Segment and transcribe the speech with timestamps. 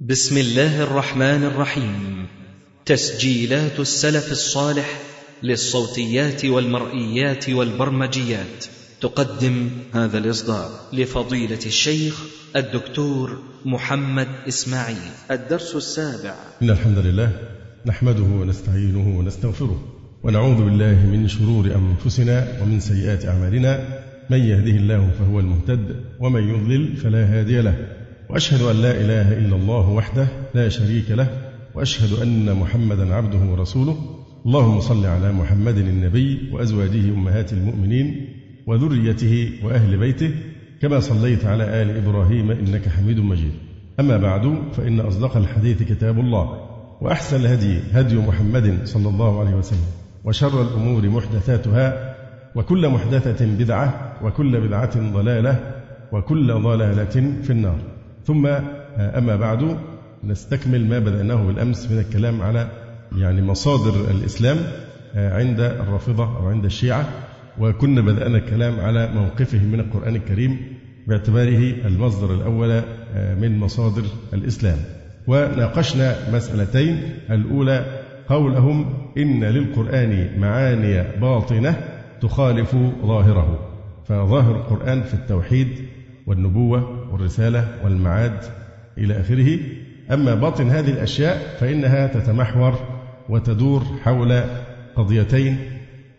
[0.00, 2.26] بسم الله الرحمن الرحيم.
[2.86, 5.00] تسجيلات السلف الصالح
[5.42, 8.64] للصوتيات والمرئيات والبرمجيات.
[9.00, 12.24] تقدم هذا الإصدار لفضيلة الشيخ
[12.56, 15.12] الدكتور محمد إسماعيل.
[15.30, 16.34] الدرس السابع.
[16.62, 17.32] إن الحمد لله
[17.86, 19.84] نحمده ونستعينه ونستغفره
[20.22, 24.02] ونعوذ بالله من شرور أنفسنا ومن سيئات أعمالنا.
[24.30, 27.95] من يهده الله فهو المهتد ومن يضلل فلا هادي له.
[28.30, 31.28] وأشهد أن لا إله إلا الله وحده لا شريك له
[31.74, 33.96] وأشهد أن محمدا عبده ورسوله.
[34.46, 38.26] اللهم صل على محمد النبي وأزواجه أمهات المؤمنين
[38.66, 40.30] وذريته وأهل بيته
[40.82, 43.52] كما صليت على آل إبراهيم إنك حميد مجيد.
[44.00, 46.66] أما بعد فإن أصدق الحديث كتاب الله
[47.00, 49.86] وأحسن الهدي هدي محمد صلى الله عليه وسلم
[50.24, 52.14] وشر الأمور محدثاتها
[52.54, 57.78] وكل محدثة بدعة وكل بدعة ضلالة وكل ضلالة في النار.
[58.26, 58.46] ثم
[58.98, 59.78] أما بعد
[60.24, 62.68] نستكمل ما بدأناه بالأمس من الكلام على
[63.16, 64.56] يعني مصادر الإسلام
[65.14, 67.08] عند الرافضة أو عند الشيعة
[67.58, 70.58] وكنا بدأنا الكلام على موقفهم من القرآن الكريم
[71.06, 72.82] باعتباره المصدر الأول
[73.40, 74.02] من مصادر
[74.34, 74.78] الإسلام.
[75.26, 77.84] وناقشنا مسألتين الأولى
[78.28, 81.76] قولهم إن للقرآن معاني باطنة
[82.20, 83.58] تخالف ظاهره
[84.04, 85.68] فظاهر القرآن في التوحيد
[86.26, 88.38] والنبوة والرسالة والمعاد
[88.98, 89.58] إلى آخره.
[90.12, 92.78] أما باطن هذه الأشياء فإنها تتمحور
[93.28, 94.42] وتدور حول
[94.96, 95.58] قضيتين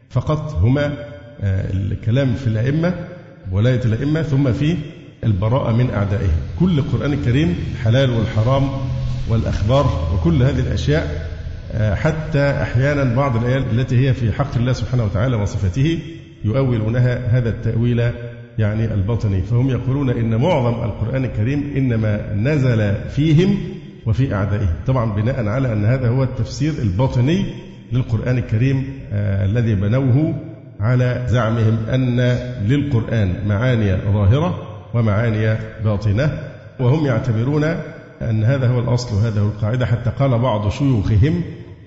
[0.10, 0.94] فقط هما
[1.44, 2.94] الكلام في الأئمة
[3.52, 4.78] ولاية الأئمة ثم في
[5.24, 6.38] البراءة من أعدائهم.
[6.60, 8.70] كل القرآن الكريم الحلال والحرام
[9.30, 11.28] والأخبار وكل هذه الأشياء
[11.96, 16.00] حتى أحيانا بعض الآيات التي هي في حق الله سبحانه وتعالى وصفته
[16.46, 18.12] يؤولونها هذا التأويل
[18.58, 23.58] يعني الباطني فهم يقولون إن معظم القرآن الكريم إنما نزل فيهم
[24.06, 24.74] وفي أعدائهم.
[24.88, 27.46] طبعا بناء على أن هذا هو التفسير الباطني
[27.92, 30.34] للقرآن الكريم آه الذي بنوه
[30.80, 32.20] على زعمهم أن
[32.68, 36.40] للقرآن معاني ظاهرة ومعاني باطنة
[36.80, 37.64] وهم يعتبرون
[38.22, 39.86] أن هذا هو الأصل وهذا هو القاعدة.
[39.86, 41.42] حتى قال بعض شيوخهم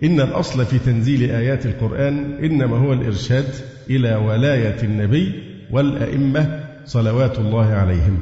[0.05, 3.55] إن الأصل في تنزيل آيات القرآن إنما هو الإرشاد
[3.91, 5.33] إلى ولاية النبي
[5.71, 8.19] والأئمة صلوات الله عليهم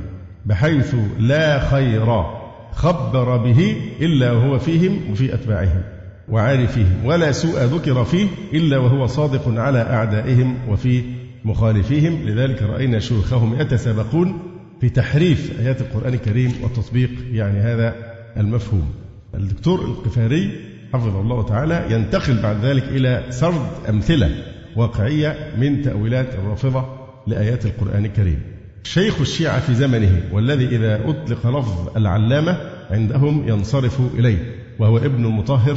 [0.47, 2.25] بحيث لا خير
[2.73, 5.83] خبر به إلا وهو فيهم وفي أتباعهم
[6.29, 11.03] وعارفهم ولا سوء ذكر فيه إلا وهو صادق على أعدائهم وفي
[11.45, 12.29] مخالفيهم.
[12.29, 14.39] لذلك رأينا شيوخهم يتسابقون
[14.81, 17.95] في تحريف آيات القرآن الكريم وتطبيق يعني هذا
[18.37, 18.93] المفهوم.
[19.35, 20.51] الدكتور القفاري
[20.93, 24.31] حفظه الله تعالى ينتقل بعد ذلك إلى سرد أمثلة
[24.77, 26.98] واقعية من تأويلات الرافضة
[27.29, 28.43] لآيات القرآن الكريم.
[28.85, 32.59] شيخ الشيعة في زمنه والذي إذا أطلق لفظ العلامة
[32.91, 35.77] عندهم ينصرف إليه وهو ابن المطهر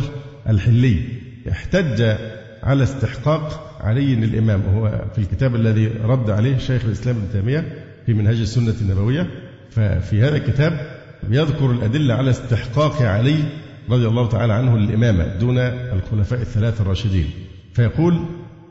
[0.50, 1.00] الحلي.
[1.52, 2.02] احتج
[2.64, 7.66] على استحقاق علي الإمام وهو في الكتاب الذي رد عليه شيخ الإسلام ابن تيمية
[8.06, 9.28] في منهج السنة النبوية.
[9.72, 13.44] ففي هذا الكتاب يذكر الأدلة على استحقاق علي
[13.90, 17.30] رضي الله تعالى عنه للإمامة دون الخلفاء الثلاثة الراشدين.
[17.74, 18.26] فيقول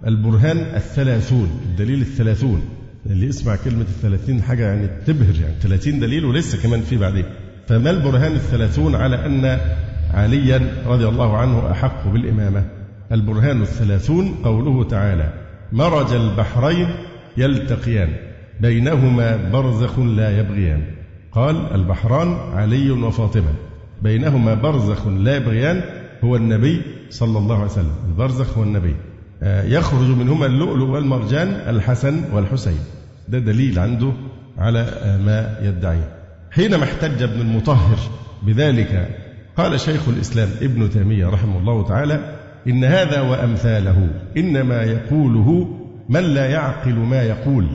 [0.06, 2.62] البرهان الثلاثون الدليل الثلاثون.
[3.06, 5.54] اللي يسمع كلمة الثلاثين حاجة يعني تبهر يعني.
[5.62, 7.24] 30 دليل ولسه كمان في بعدين.
[7.68, 9.58] فما البرهان الثلاثون على أن
[10.10, 12.64] عليا رضي الله عنه أحق بالإمامة؟
[13.12, 15.32] البرهان الثلاثون قوله تعالى
[15.72, 16.88] مرج البحرين
[17.36, 18.08] يلتقيان
[18.60, 20.84] بينهما برزخ لا يبغيان
[21.32, 23.54] قال البحران علي وفاطمة
[24.02, 25.82] بينهما برزخ لا يبغيان
[26.24, 28.94] هو النبي صلى الله عليه وسلم البرزخ هو النبي.
[29.42, 32.78] يخرج منهما اللؤلؤ والمرجان الحسن والحسين.
[33.28, 34.12] ده دليل عنده
[34.58, 34.86] على
[35.24, 36.08] ما يدعيه.
[36.50, 37.98] حينما احتج ابن المطهر
[38.42, 39.08] بذلك
[39.56, 42.20] قال شيخ الإسلام ابن تيمية رحمه الله تعالى
[42.68, 45.76] إن هذا وأمثاله إنما يقوله
[46.08, 47.66] من لا يعقل ما يقول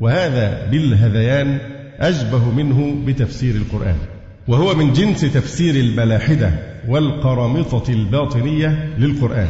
[0.00, 1.58] وهذا بالهذيان
[2.00, 3.96] أشبه منه بتفسير القرآن.
[4.48, 6.50] وهو من جنس تفسير الملاحدة
[6.88, 9.48] والقرامطة الباطنية للقرآن.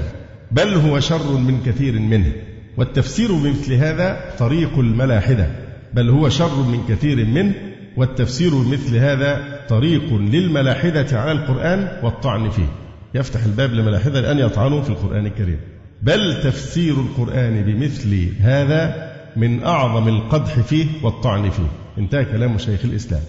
[0.51, 2.33] بل هو شر من كثير منه
[2.77, 5.49] والتفسير بمثل هذا طريق الملاحدة
[5.95, 7.55] بل هو شر من كثير منه
[7.97, 12.69] والتفسير بمثل هذا طريق للملاحدة على القرآن والطعن فيه.
[13.15, 15.61] يفتح الباب لملاحدة لأن يطعنوا في القرآن الكريم.
[16.03, 21.71] بل تفسير القرآن بمثل هذا من أعظم القدح فيه والطعن فيه.
[21.99, 23.21] انتهى كلام شيخ الإسلام.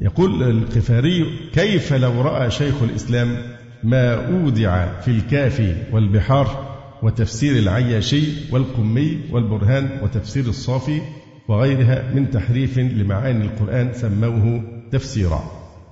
[0.00, 3.36] يقول القفاري كيف لو رأى شيخ الإسلام
[3.84, 11.00] ما أودع في الكافي والبحار وتفسير العياشي والقمي والبرهان وتفسير الصافي
[11.48, 15.44] وغيرها من تحريف لمعاني القرآن سموه تفسيرا.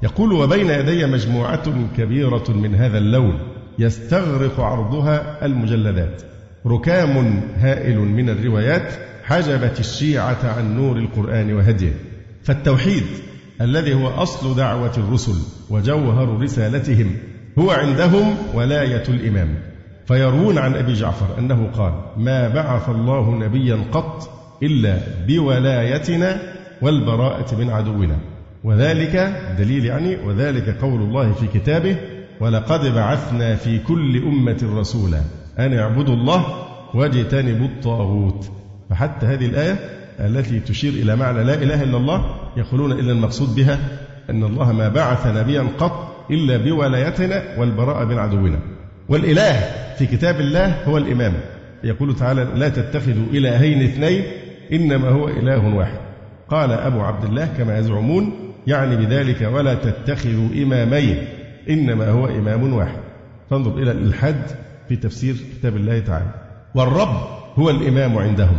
[0.03, 3.39] يقول وبين يدي مجموعة كبيرة من هذا اللون
[3.79, 6.23] يستغرق عرضها المجلدات.
[6.67, 8.93] ركام هائل من الروايات
[9.25, 11.93] حجبت الشيعة عن نور القرآن وهديه.
[12.43, 13.05] فالتوحيد
[13.61, 15.37] الذي هو أصل دعوة الرسل
[15.71, 17.17] وجوهر رسالتهم
[17.58, 19.54] هو عندهم ولاية الإمام.
[20.06, 24.31] فيروون عن أبي جعفر أنه قال ما بعث الله نبيا قط
[24.62, 26.43] إلا بولايتنا
[26.82, 28.16] والبراءة من عدونا
[28.64, 29.16] وذلك
[29.58, 31.96] دليل يعني وذلك قول الله في كتابه
[32.40, 35.20] ولقد بعثنا في كل أمة رسولا
[35.58, 36.46] أن اعبدوا الله
[36.94, 38.50] واجتنبوا الطاغوت
[38.90, 39.78] فحتى هذه الآية
[40.20, 43.78] التي تشير إلى معنى لا إله إلا الله يقولون إلا المقصود بها
[44.31, 48.58] أن الله ما بعث نبيا قط إلا بولايتنا والبراءة من عدونا.
[49.08, 49.60] والإله
[49.98, 51.32] في كتاب الله هو الإمام.
[51.84, 54.24] يقول تعالى لا تتخذوا إلهين اثنين
[54.72, 55.98] إنما هو إله واحد.
[56.48, 58.32] قال أبو عبد الله كما يزعمون
[58.66, 61.24] يعني بذلك ولا تتخذوا إمامين
[61.70, 63.00] إنما هو إمام واحد.
[63.50, 64.42] فانظر إلى الإلحاد
[64.88, 66.34] في تفسير كتاب الله تعالى.
[66.74, 67.16] والرب
[67.56, 68.56] هو الإمام عندهم.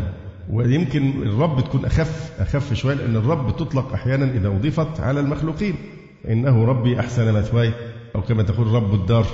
[0.49, 5.75] ويمكن الرب تكون أخف أخف شوية لأن الرب تطلق أحيانا إذا أضيفت على المخلوقين.
[6.29, 7.71] إنه ربي أحسن مثواي
[8.15, 9.25] أو كما تقول رب الدار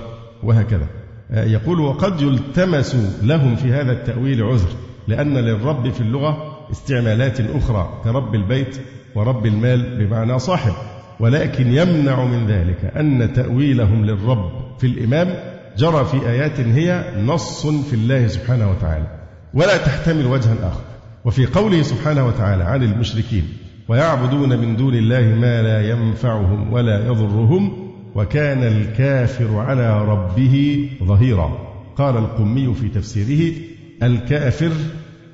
[0.44, 0.88] وهكذا.
[1.31, 4.69] يقول وقد يلتمس لهم في هذا التأويل عذر
[5.07, 8.81] لأن للرب في اللغة استعمالات أخرى كرب البيت
[9.15, 10.74] ورب المال بمعنى صاحب.
[11.19, 15.36] ولكن يمنع من ذلك أن تأويلهم للرب في الإمام
[15.77, 19.07] جرى في آيات هي نص في الله سبحانه وتعالى.
[19.53, 20.81] ولا تحتمل وجها آخر.
[21.25, 23.47] وفي قوله سبحانه وتعالى عن المشركين
[23.89, 31.69] ويعبدون من دون الله ما لا ينفعهم ولا يضرهم وكان الكافر على ربه ظهيرا.
[31.95, 33.56] قال القمي في تفسيره
[34.03, 34.71] الكافر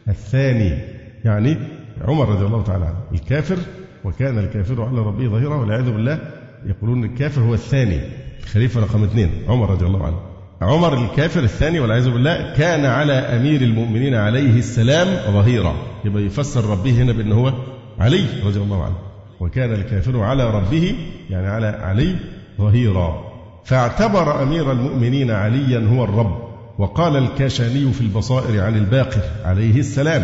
[0.07, 0.77] الثاني
[1.25, 1.57] يعني
[2.01, 3.57] عمر رضي الله تعالى عنه الكافر
[4.03, 6.19] وكان الكافر على ربه ظهيرا والعياذ بالله
[6.65, 7.99] يقولون الكافر هو الثاني
[8.43, 10.19] الخليفة رقم اثنين عمر رضي الله عنه.
[10.61, 15.75] عمر الكافر الثاني والعياذ بالله كان على أمير المؤمنين عليه السلام ظهيرا
[16.05, 17.53] يبقى يفسر ربه هنا بأنه هو
[17.99, 18.95] علي رضي الله عنه.
[19.39, 20.95] وكان الكافر على ربه
[21.29, 22.15] يعني على علي
[22.57, 23.23] ظهيرا.
[23.65, 26.45] فاعتبر أمير المؤمنين عليا هو الرب.
[26.79, 30.23] وقال الكاشاني في البصائر عن الباقر عليه السلام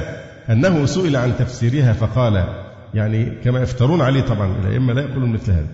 [0.49, 2.45] أنه سئل عن تفسيرها فقال
[2.93, 5.67] يعني كما يفترون عليه طبعا الأئمة لا يقولون مثل هذا.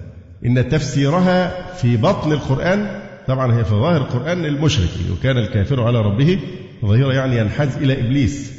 [0.46, 6.40] إن تفسيرها في بطن القرآن طبعا هي في ظاهر القرآن المشرك وكان الكافر على ربه
[6.86, 8.54] ظهيرا يعني ينحاز إلى إبليس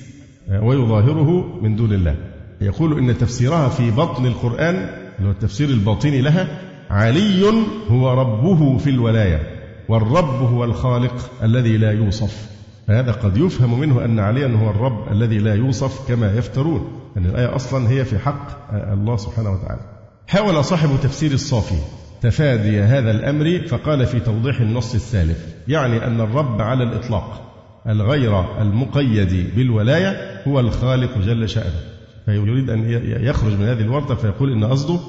[0.62, 2.14] ويظاهره من دون الله.
[2.60, 4.74] يقول إن تفسيرها في بطن القرآن
[5.18, 6.48] اللي هو التفسير الباطني لها
[6.90, 7.44] علي
[7.90, 9.42] هو ربه في الولاية
[9.88, 12.48] والرب هو الخالق الذي لا يوصف.
[12.88, 17.56] فهذا قد يفهم منه أن عليا هو الرب الذي لا يوصف كما يفترون أن الآية
[17.56, 19.80] أصلا هي في حق الله سبحانه وتعالى.
[20.26, 21.78] حاول صاحب تفسير الصافي
[22.20, 27.54] تفادي هذا الأمر فقال في توضيح النص السالف يعني أن الرب على الإطلاق
[27.88, 31.97] الغير المقيد بالولاية هو الخالق جل شأنه.
[32.28, 32.90] فيريد أن
[33.24, 35.00] يخرج من هذه الورطة فيقول إن قصده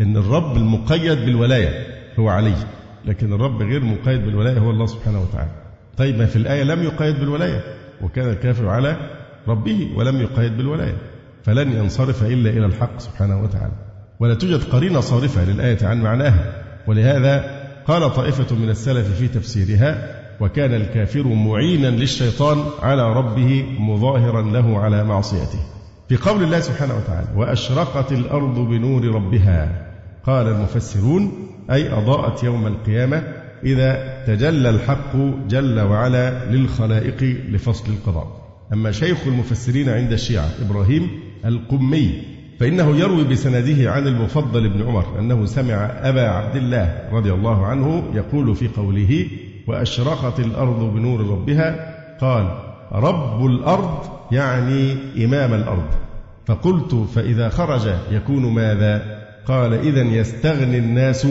[0.00, 1.86] أن الرب المقيد بالولاية
[2.18, 2.54] هو علي
[3.04, 5.50] لكن الرب غير مقيد بالولاية هو الله سبحانه وتعالى.
[5.96, 7.64] طيب ما في الآية لم يقيد بالولاية؟
[8.02, 8.96] وكان الكافر على
[9.48, 10.96] ربه ولم يقيد بالولاية
[11.42, 13.72] فلن ينصرف إلا إلى الحق سبحانه وتعالى.
[14.20, 16.62] ولا توجد قرينة صارفة للآية عن معناها.
[16.86, 17.44] ولهذا
[17.86, 20.08] قال طائفة من السلف في تفسيرها
[20.40, 25.75] وكان الكافر معينا للشيطان على ربه مظاهرا له على معصيته.
[26.08, 29.86] في قول الله سبحانه وتعالى وأشرقت الأرض بنور ربها.
[30.26, 31.32] قال المفسرون
[31.70, 33.22] أي أضاءت يوم القيامة
[33.64, 35.16] إذا تجلى الحق
[35.48, 38.46] جل وعلا للخلائق لفصل القضاء.
[38.72, 41.08] أما شيخ المفسرين عند الشيعة إبراهيم
[41.44, 42.22] القمي
[42.60, 48.02] فإنه يروي بسنده عن المفضل بن عمر أنه سمع أبا عبد الله رضي الله عنه
[48.14, 49.26] يقول في قوله
[49.66, 52.65] وأشرقت الأرض بنور ربها قال
[52.96, 53.98] رب الأرض
[54.32, 55.88] يعني إمام الأرض.
[56.46, 59.02] فقلت فإذا خرج يكون ماذا؟
[59.46, 61.26] قال إذا يستغني الناس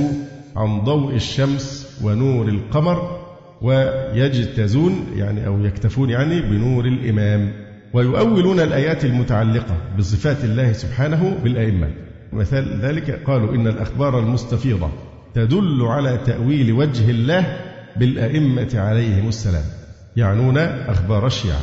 [0.55, 3.19] عن ضوء الشمس ونور القمر
[3.62, 7.53] ويجتزون يعني أو يكتفون يعني بنور الإمام.
[7.93, 11.89] ويؤولون الآيات المتعلقة بصفات الله سبحانه بالأئمة.
[12.34, 14.89] مثال ذلك قالوا إن الأخبار المستفيضة
[15.34, 17.57] تدل على تأويل وجه الله
[17.95, 19.85] بالأئمة عليهم السلام.
[20.17, 21.62] يعنون أخبار الشيعة.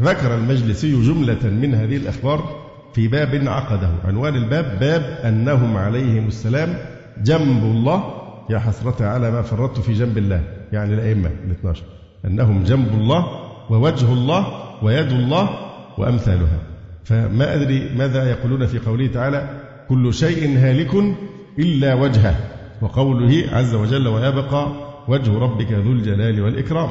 [0.00, 2.56] ذكر المجلسي جملة من هذه الأخبار
[2.94, 3.90] في باب عقده.
[4.04, 6.74] عنوان الباب باب أنهم عليهم السلام
[7.22, 8.04] جنب الله.
[8.50, 10.42] يا حسرة على ما فرطت في جنب الله.
[10.72, 11.84] يعني الأئمة الاثناشر.
[12.24, 13.26] أنهم جنب الله
[13.70, 14.46] ووجه الله
[14.82, 15.50] ويد الله
[15.98, 16.58] وأمثالها.
[17.04, 20.94] فما أدري ماذا يقولون في قوله تعالى كل شيء هالك
[21.58, 22.34] إلا وجهه
[22.82, 24.66] وقوله عز وجل ويبقى
[25.08, 26.88] وجه ربك ذو الجلال والإكرام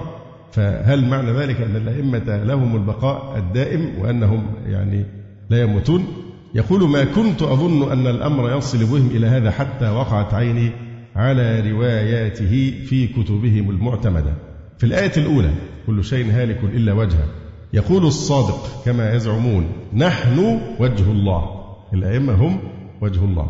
[0.52, 5.06] فهل معنى ذلك أن الأئمة لهم البقاء الدائم وأنهم يعني
[5.50, 6.08] لا يموتون؟
[6.56, 10.72] يقول ما كنت أظن أن الأمر يصل بهم إلى هذا حتى وقعت عيني
[11.16, 14.34] على رواياته في كتبهم المعتمدة.
[14.78, 15.50] في الآية الأولى
[15.88, 17.28] كل شيء هالك إلا وجهه.
[17.74, 21.50] يقول الصادق كما يزعمون نحن وجه الله.
[21.94, 22.60] الأئمة هم
[23.02, 23.48] وجه الله.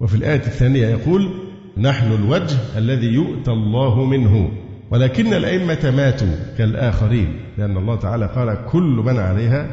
[0.00, 1.30] وفي الآية الثانية يقول
[1.78, 4.50] نحن الوجه الذي يؤتى الله منه.
[4.94, 9.66] ولكن الأئمة ماتوا كالآخرين لأن الله تعالى قال كل من عليها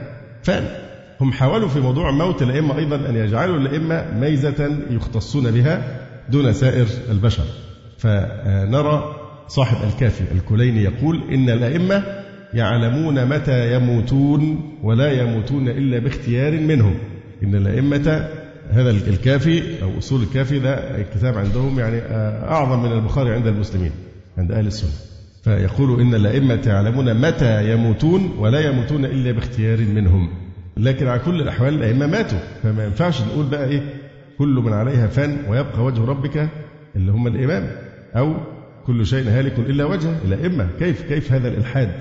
[0.44, 0.64] فان.
[1.22, 6.00] هم حاولوا في موضوع موت الأئمة أيضا أن يجعلوا الأئمة ميزة يختصون بها
[6.30, 7.44] دون سائر البشر.
[7.98, 9.16] فنرى
[9.48, 12.04] صاحب الكافي الكليني يقول إن الأئمة
[12.54, 16.96] يعلمون متى يموتون ولا يموتون إلا باختيار منهم.
[17.44, 18.28] إن الأئمة
[18.70, 22.02] هذا الكافي أو أصول الكافي ده الكتاب عندهم يعني
[22.48, 23.92] أعظم من البخاري عند المسلمين
[24.38, 25.11] عند أهل السنة.
[25.44, 30.30] فيقول إن الأئمة يعلمون متى يموتون ولا يموتون إلا باختيار منهم.
[30.78, 32.40] لكن على كل الأحوال الأئمة ماتوا.
[32.64, 33.82] فما ينفعش نقول بقى إيه
[34.38, 36.50] كل من عليها فان ويبقى وجه ربك
[36.96, 37.72] اللي هم الإمام.
[38.16, 38.36] أو
[38.86, 40.18] كل شيء هالك إلا وجهه.
[40.26, 41.92] الأئمة كيف كيف هذا الإلحاد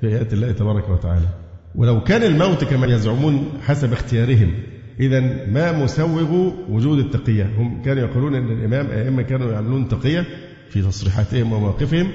[0.00, 1.26] في آيات الله تبارك وتعالى؟
[1.74, 4.52] ولو كان الموت كما يزعمون حسب اختيارهم
[5.00, 10.24] إذا ما مسوغ وجود التقية؟ هم كانوا يقولون أن الإمام أئمة كانوا يعملون تقية
[10.70, 12.08] في تصريحاتهم ومواقفهم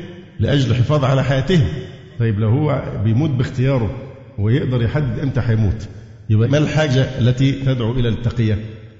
[0.43, 1.67] لأجل الحفاظ على حياتهم.
[2.19, 3.91] طيب لو هو بيموت باختياره
[4.39, 5.87] ويقدر يحدد إمتى هيموت
[6.29, 8.57] يبقى ما الحاجة التي تدعو إلى التقية؟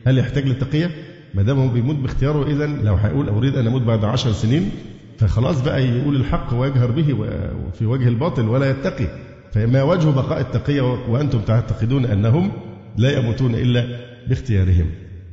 [0.08, 0.92] هل يحتاج للتقية؟
[1.34, 4.72] ما دام هو بيموت باختياره إذا لو هيقول أريد أن أموت بعد عشر سنين
[5.20, 7.16] فخلاص بقى يقول الحق ويجهر به
[7.80, 9.08] في وجه الباطل ولا يتقي.
[9.52, 12.52] فما وجه بقاء التقية وأنتم تعتقدون أنهم
[12.98, 13.86] لا يموتون إلا
[14.28, 14.86] باختيارهم؟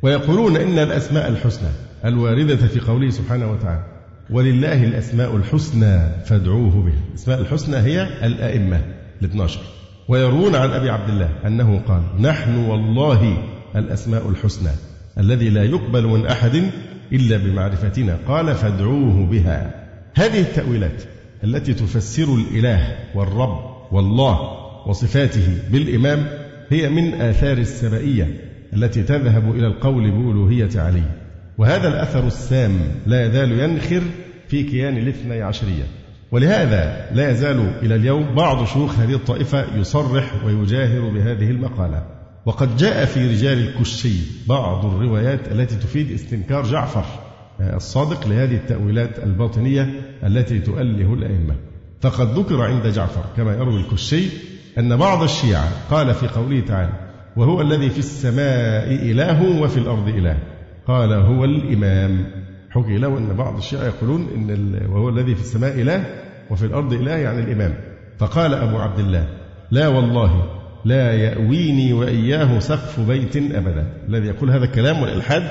[0.02, 1.68] ويقولون إن الأسماء الحسنى
[2.04, 3.99] الواردة في قوله سبحانه وتعالى
[4.32, 8.80] ولله الأسماء الحسنى فادعوه بها الأسماء الحسنى هي الأئمة
[9.22, 9.60] الاثناشر
[10.08, 13.36] ويروون عن أبي عبد الله أنه قال نحن والله
[13.76, 14.70] الأسماء الحسنى
[15.18, 16.70] الذي لا يقبل من أحد
[17.12, 18.18] إلا بمعرفتنا.
[18.28, 19.86] قال فادعوه بها.
[20.14, 21.02] هذه التأويلات
[21.44, 23.58] التي تفسر الإله والرب
[23.92, 24.40] والله
[24.86, 26.26] وصفاته بالإمام
[26.68, 28.40] هي من آثار السبائية
[28.72, 31.02] التي تذهب إلى القول بألوهية علي.
[31.60, 34.02] وهذا الأثر السام لا يزال ينخر
[34.48, 35.84] في كيان الاثني عشرية.
[36.32, 42.02] ولهذا لا يزال إلى اليوم بعض شيوخ هذه الطائفة يصرح ويجاهر بهذه المقالة.
[42.46, 44.16] وقد جاء في رجال الكشي
[44.48, 47.04] بعض الروايات التي تفيد استنكار جعفر
[47.60, 49.90] الصادق لهذه التأويلات الباطنية
[50.24, 51.54] التي تؤله الأئمة.
[52.00, 54.24] فقد ذكر عند جعفر كما يروي الكشي
[54.78, 56.92] أن بعض الشيعة قال في قوله تعالى
[57.36, 60.36] وهو الذي في السماء إله وفي الأرض إله
[60.90, 62.26] قال هو الإمام.
[62.70, 66.04] حكي له أن بعض الشيعة يقولون إن وهو الذي في السماء إله
[66.50, 67.74] وفي الأرض إله يعني الإمام.
[68.18, 69.26] فقال أبو عبد الله
[69.70, 70.44] لا والله
[70.84, 73.86] لا يأويني وإياه سقف بيت أبدا.
[74.08, 75.42] الذي يقول هذا الكلام والإلحاد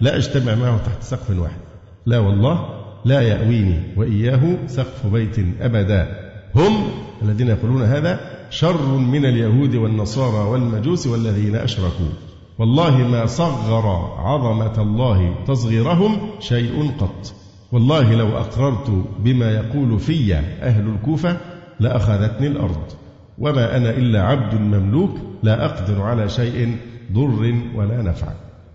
[0.00, 1.60] لا أجتمع معه تحت سقف واحد.
[2.06, 2.68] لا والله
[3.04, 6.08] لا يأويني وإياه سقف بيت أبدا.
[6.54, 6.88] هم
[7.22, 8.20] الذين يقولون هذا
[8.50, 12.29] شر من اليهود والنصارى والمجوس والذين أشركوا.
[12.60, 13.86] والله ما صغر
[14.18, 17.32] عظمة الله تصغيرهم شيء قط.
[17.72, 21.36] والله لو أقررت بما يقول في أهل الكوفة
[21.80, 22.82] لأخذتني الأرض.
[23.38, 25.10] وما أنا إلا عبد مملوك
[25.42, 26.76] لا أقدر على شيء
[27.12, 28.28] ضر ولا نفع.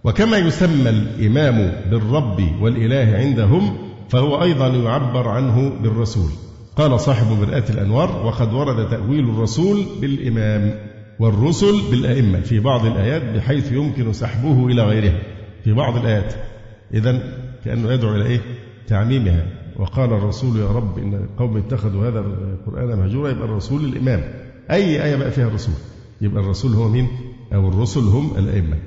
[0.03, 3.77] وكما يسمى الإمام بالرب والإله عندهم
[4.09, 6.29] فهو أيضا يعبر عنه بالرسول.
[6.77, 10.73] قال صاحب مرآة الأنوار وقد ورد تأويل الرسول بالإمام.
[11.19, 15.19] والرسل بالأئمة في بعض الآيات بحيث يمكن سحبه إلى غيرها.
[15.63, 16.33] في بعض الآيات.
[16.93, 17.19] إذا
[17.65, 18.39] كأنه يدعو إلى إيه؟
[18.87, 19.45] تعميمها.
[19.75, 24.23] وقال الرسول يا رب إن القوم اتخذوا هذا القرآن مهجورا يبقى الرسول الإمام.
[24.71, 25.75] أي آية بقى فيها الرسول؟
[26.21, 27.07] يبقى الرسول هو مين؟
[27.53, 28.77] أو الرسل هم الأئمة.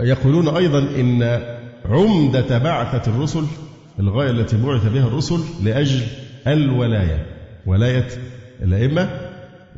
[0.00, 1.40] يقولون أيضا إن
[1.84, 3.44] عمدة بعثة الرسل
[4.00, 6.02] الغاية التي بعث بها الرسل لأجل
[6.46, 7.26] الولاية
[7.66, 8.08] ولاية
[8.62, 9.27] الأئمة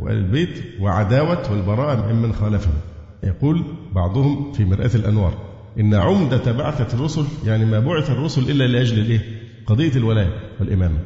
[0.00, 2.74] وآل البيت وعداوة والبراءة ممن خالفهم
[3.22, 3.64] يقول
[3.94, 5.34] بعضهم في مرآة الأنوار
[5.80, 9.20] إن عمدة بعثة الرسل يعني ما بعث الرسل إلا لأجل الإيه؟
[9.66, 10.98] قضية الولاية والإمامة.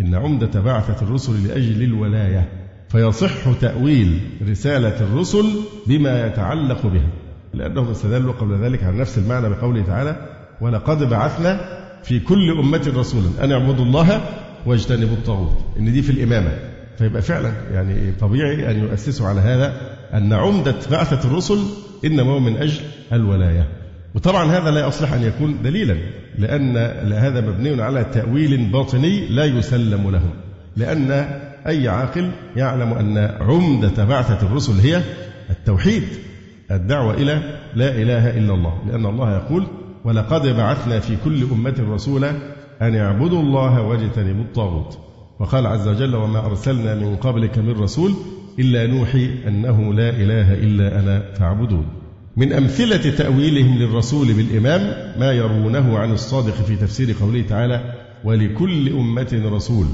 [0.00, 2.48] إن عمدة بعثة الرسل لأجل الولاية
[2.88, 5.44] فيصح تأويل رسالة الرسل
[5.86, 7.08] بما يتعلق بها
[7.54, 10.28] لأنهم استدلوا قبل ذلك على نفس المعنى بقوله تعالى
[10.60, 11.60] ولقد بعثنا
[12.02, 14.20] في كل أمة رسولا أن اعبدوا الله
[14.66, 15.64] واجتنبوا الطاغوت.
[15.78, 16.71] إن دي في الإمامة.
[17.02, 19.74] فيبقى فعلا يعني طبيعي أن يؤسسوا على هذا
[20.14, 21.58] أن عمدة بعثة الرسل
[22.04, 22.80] إنما هو من أجل
[23.12, 23.68] الولاية.
[24.14, 25.96] وطبعا هذا لا يصلح أن يكون دليلا
[26.38, 26.76] لأن
[27.12, 30.22] هذا مبني على تأويل باطني لا يسلم له.
[30.76, 31.10] لأن
[31.66, 35.02] أي عاقل يعلم أن عمدة بعثة الرسل هي
[35.50, 36.04] التوحيد
[36.70, 37.42] الدعوة إلى
[37.74, 38.78] لا إله إلا الله.
[38.88, 39.66] لأن الله يقول
[40.04, 42.30] ولقد بعثنا في كل أمة رسولا
[42.82, 45.11] أن اعبدوا الله واجتنبوا الطاغوت.
[45.42, 48.14] وقال عز وجل وما أرسلنا من قبلك من رسول
[48.58, 51.86] إلا نوحي أنه لا إله إلا أنا فاعبدون.
[52.36, 54.80] من أمثلة تأويلهم للرسول بالإمام
[55.20, 57.94] ما يروونه عن الصادق في تفسير قوله تعالى
[58.24, 59.86] ولكل أمة رسول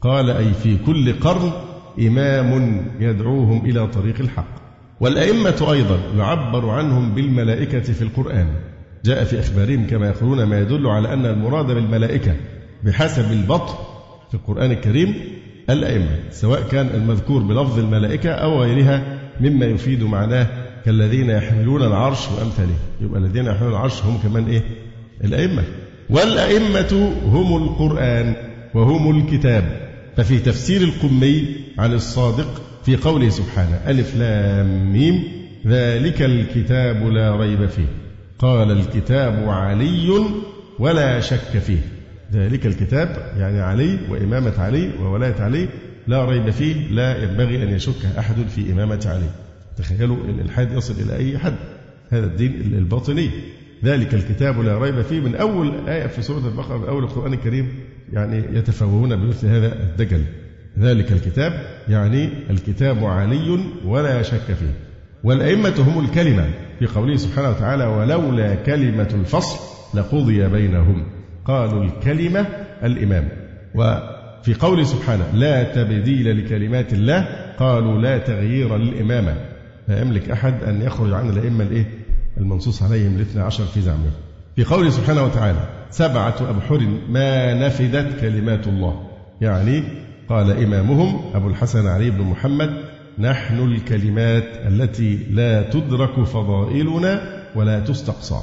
[0.00, 1.52] قال أي في كل قرن
[2.00, 4.54] إمام يدعوهم إلى طريق الحق
[5.00, 8.46] والأئمة أيضا يعبر عنهم بالملائكة في القرآن.
[9.04, 12.36] جاء في إخبارهم كما يقولون ما يدل على أن المراد بالملائكة
[12.84, 13.91] بحسب البطن
[14.32, 15.14] في القرآن الكريم
[15.70, 20.46] الأئمة سواء كان المذكور بلفظ الملائكة أو غيرها مما يفيد معناه
[20.84, 22.74] كالذين يحملون العرش وأمثاله.
[23.00, 24.62] يبقى الذين يحملون العرش هم كمان إيه؟
[25.24, 25.62] الأئمة.
[26.10, 28.34] والأئمة هم القرآن
[28.74, 29.90] وهم الكتاب.
[30.16, 31.46] ففي تفسير القمي
[31.78, 35.22] عن الصادق في قوله سبحانه ألف لام ميم
[35.66, 37.88] ذلك الكتاب لا ريب فيه.
[38.38, 40.24] قال الكتاب علي
[40.78, 42.01] ولا شك فيه.
[42.32, 45.68] ذلك الكتاب يعني علي وإمامة علي وولاية علي
[46.06, 49.30] لا ريب فيه لا ينبغي أن يشك أحد في إمامة علي.
[49.76, 51.54] تخيلوا الإلحاد يصل إلى أي حد
[52.10, 53.30] هذا الدين الباطني.
[53.84, 57.68] ذلك الكتاب لا ريب فيه من أول آية في سورة البقرة من أول القرآن الكريم
[58.12, 60.24] يعني يتفوهون بمثل هذا الدجل.
[60.78, 61.52] ذلك الكتاب
[61.88, 64.74] يعني الكتاب علي ولا شك فيه.
[65.24, 69.58] والأئمة هم الكلمة في قوله سبحانه وتعالى ولولا كلمة الفصل
[69.98, 71.04] لقضي بينهم
[71.44, 72.46] قالوا الكلمة
[72.82, 73.28] الإمام.
[73.74, 79.34] وفي قوله سبحانه لا تبديل لكلمات الله قالوا لا تغيير للإمامة
[79.88, 81.86] لا يملك أحد أن يخرج عن الأئمة الإيه؟
[82.36, 84.10] المنصوص عليهم الاثنى عشر في زعمه
[84.56, 89.82] في قوله سبحانه وتعالى سبعة أبحر ما نفدت كلمات الله يعني
[90.28, 92.70] قال إمامهم أبو الحسن علي بن محمد
[93.18, 98.40] نحن الكلمات التي لا تدرك فضائلنا ولا تستقصى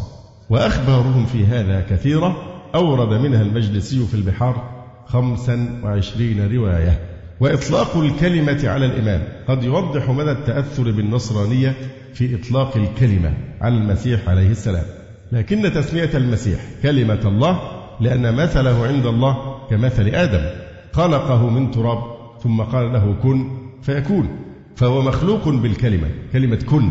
[0.49, 2.59] وأخبارهم في هذا كثيرة.
[2.75, 6.99] أورد منها المجلسي في البحار خمسا وعشرين رواية.
[7.39, 9.23] وإطلاق الكلمة على الإمام.
[9.47, 11.75] قد يوضح مدى التأثر بالنصرانية
[12.13, 14.84] في إطلاق الكلمة على المسيح عليه السلام.
[15.32, 17.60] لكن تسمية المسيح كلمة الله
[17.99, 20.49] لأن مثله عند الله كمثل آدم.
[20.91, 22.03] خلقه من تراب
[22.43, 23.47] ثم قال له كن
[23.82, 24.29] فيكون.
[24.75, 26.89] فهو مخلوق بالكلمة كلمة كن.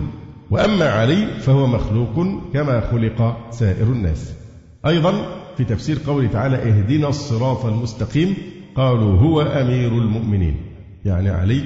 [0.50, 4.34] وأما علي فهو مخلوق كما خلق سائر الناس.
[4.86, 5.14] أيضا
[5.58, 8.36] في تفسير قوله تعالى اهدنا الصراط المستقيم
[8.74, 10.56] قالوا هو أمير المؤمنين.
[11.04, 11.62] يعني علي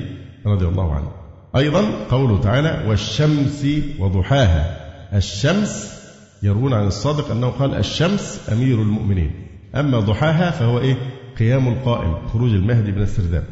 [0.46, 1.10] رضي الله عنه.
[1.56, 3.66] أيضا قوله تعالى والشمس
[3.98, 4.76] وضحاها.
[5.16, 6.02] الشمس
[6.42, 9.30] يروون عن الصادق أنه قال الشمس أمير المؤمنين.
[9.74, 10.96] أما ضحاها فهو إيه؟
[11.38, 13.44] قيام القائم خروج المهدي من السرداب.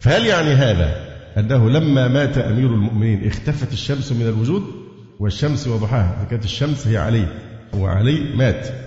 [0.00, 1.06] فهل يعني هذا
[1.38, 4.62] أنه لما مات أمير المؤمنين اختفت الشمس من الوجود؟
[5.20, 6.26] والشمس وضحاها.
[6.30, 7.26] كانت الشمس هي علي
[7.74, 8.85] وعلي مات.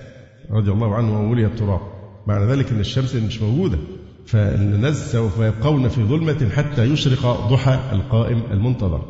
[0.52, 1.80] رضي الله عنه وولي التراب.
[2.28, 3.78] معنى ذلك أن الشمس مش موجودة.
[4.26, 9.02] فالناس سوف يبقون في ظلمة حتى يشرق ضحى القائم المنتظر.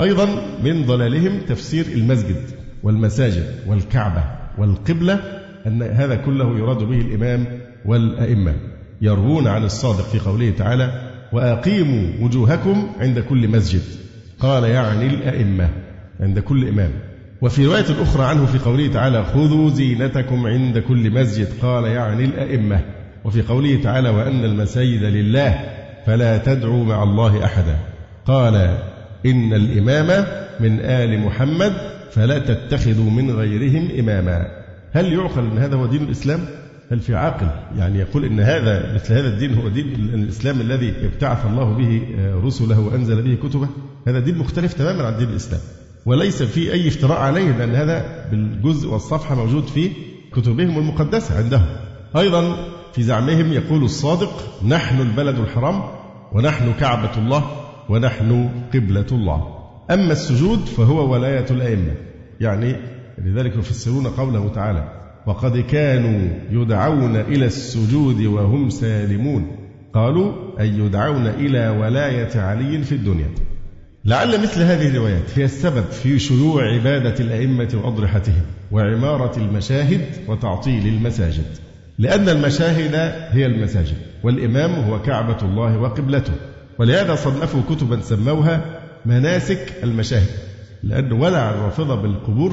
[0.00, 0.26] أيضا
[0.62, 2.42] من ضلالهم تفسير المسجد
[2.82, 4.24] والمساجد والكعبة
[4.58, 5.20] والقبلة
[5.66, 7.46] أن هذا كله يراد به الإمام
[7.84, 8.54] والأئمة.
[9.00, 13.82] يروون عن الصادق في قوله تعالى وأقيموا وجوهكم عند كل مسجد
[14.40, 15.70] قال يعني الأئمة
[16.20, 16.90] عند كل إمام.
[17.42, 22.80] وفي رواية أخرى عنه في قوله تعالى خذوا زينتكم عند كل مسجد قال يعني الأئمة.
[23.24, 25.60] وفي قوله تعالى وأن المساجد لله
[26.06, 27.76] فلا تدعوا مع الله أحدا.
[28.26, 28.78] قال
[29.26, 30.26] إن الإمام
[30.60, 31.72] من آل محمد
[32.10, 34.46] فلا تتخذوا من غيرهم إماما.
[34.92, 36.40] هل يعقل أن هذا هو دين الإسلام؟
[36.90, 37.48] هل في عاقل؟
[37.78, 42.02] يعني يقول إن هذا مثل هذا الدين هو دين الإسلام الذي ابتعث الله به
[42.44, 43.68] رسله وأنزل به كتبه؟
[44.06, 45.60] هذا دين مختلف تماما عن دين الإسلام.
[46.08, 49.90] وليس في أي افتراء عليه لأن هذا بالجزء والصفحة موجود في
[50.32, 51.66] كتبهم المقدسة عندهم.
[52.16, 52.56] أيضا
[52.92, 55.82] في زعمهم يقول الصادق نحن البلد الحرام
[56.32, 57.44] ونحن كعبة الله
[57.88, 59.46] ونحن قبلة الله.
[59.90, 61.94] أما السجود فهو ولاية الأئمة.
[62.40, 62.76] يعني
[63.18, 64.92] لذلك يفسرون قوله تعالى
[65.26, 69.56] وقد كانوا يدعون إلى السجود وهم سالمون
[69.94, 73.28] قالوا أي يدعون إلى ولاية علي في الدنيا؟
[74.08, 81.44] لعل مثل هذه الروايات هي السبب في شيوع عبادة الأئمة وأضرحتهم وعمارة المشاهد وتعطيل المساجد.
[81.98, 82.94] لأن المشاهد
[83.30, 86.32] هي المساجد والإمام هو كعبة الله وقبلته.
[86.78, 90.30] ولهذا صنفوا كتبا سموها مناسك المشاهد.
[90.82, 92.52] لأن ولع الرافضة بالقبور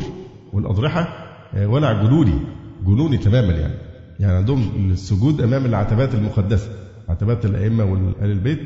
[0.53, 1.07] والأضرحة
[1.53, 2.39] آه، ولع جنوني
[2.85, 3.75] جنوني تماما يعني.
[4.19, 6.69] يعني عندهم السجود أمام العتبات المقدسة
[7.09, 8.59] عتبات الأئمة وآل البيت.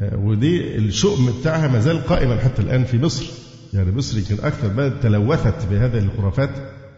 [0.00, 3.26] ودي الشؤم بتاعها ما زال قائما حتى الآن في مصر.
[3.72, 6.50] يعني مصر يمكن أكثر بلد تلوثت بهذه الخرافات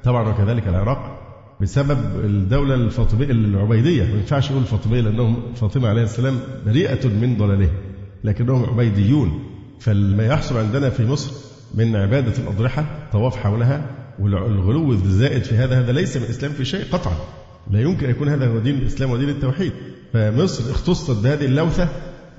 [0.05, 1.23] طبعا وكذلك العراق
[1.61, 4.03] بسبب الدولة الفاطمية العبيدية.
[4.03, 7.71] ما ينفعش نقول الفاطمية لأنهم فاطمة عليه السلام بريئة من ضلالها
[8.25, 9.45] لكنهم عبيديون.
[9.81, 11.33] فما يحصل عندنا في مصر
[11.75, 16.85] من عبادة الأضرحة طواف حولها والغلو الزائد في هذا هذا ليس من الإسلام في شيء
[16.93, 17.17] قطعا.
[17.71, 19.73] لا يمكن أن يكون هذا هو دين الإسلام ودين التوحيد.
[20.13, 21.89] فمصر اختصت بهذه اللوثة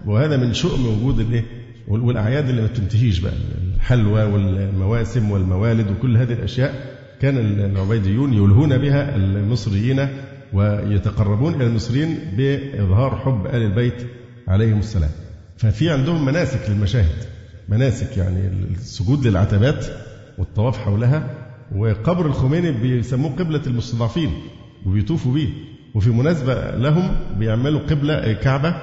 [0.08, 1.44] وهذا من شؤم وجود الايه
[1.88, 3.34] والأعياد اللي ما بتنتهيش بقى
[3.76, 10.08] الحلوى والمواسم والموالد وكل هذه الأشياء كان العبيديون يلهون بها المصريين
[10.54, 14.08] ويتقربون إلى المصريين بإظهار حب آل البيت
[14.48, 15.10] عليهم السلام.
[15.58, 17.16] ففي عندهم مناسك للمشاهد
[17.70, 18.40] مناسك يعني
[18.72, 19.86] السجود للعتبات
[20.38, 21.30] والطواف حولها
[21.76, 24.30] وقبر الخميني بيسموه قبلة المستضعفين
[24.86, 25.50] وبيطوفوا به
[25.96, 28.76] وفي مناسبة لهم بيعملوا قبلة كعبة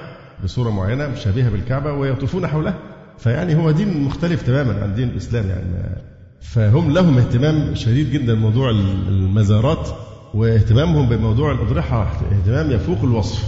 [0.43, 2.75] بصورة معينة شبيهة بالكعبة ويطوفون حولها
[3.17, 5.95] فيعني هو دين مختلف تماما عن دين الإسلام يعني.
[6.41, 9.89] فهم لهم اهتمام شديد جدا بموضوع المزارات
[10.33, 13.43] واهتمامهم بموضوع الأضرحة اهتمام يفوق الوصف.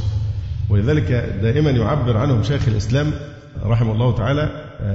[0.70, 3.12] ولذلك دائما يعبر عنهم شيخ الإسلام
[3.64, 4.50] رحمه الله تعالى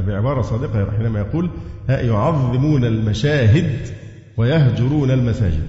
[0.06, 1.50] بعبارة صادقة حينما يقول
[1.88, 3.88] يعظمون المشاهد
[4.36, 5.66] ويهجرون المساجد.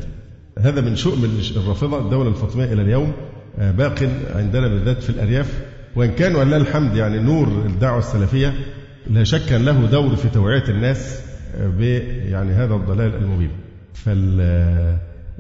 [0.60, 3.12] هذا من شؤم الرافضة الدولة الفاطمية إلى اليوم
[3.58, 5.62] باق عندنا بالذات في الأرياف
[5.96, 8.54] وإن كان ولله الحمد يعني نور الدعوة السلفية
[9.10, 11.20] لا شك أن له دور في توعية الناس
[11.60, 11.82] ب
[12.32, 13.50] يعني هذا الضلال المبين.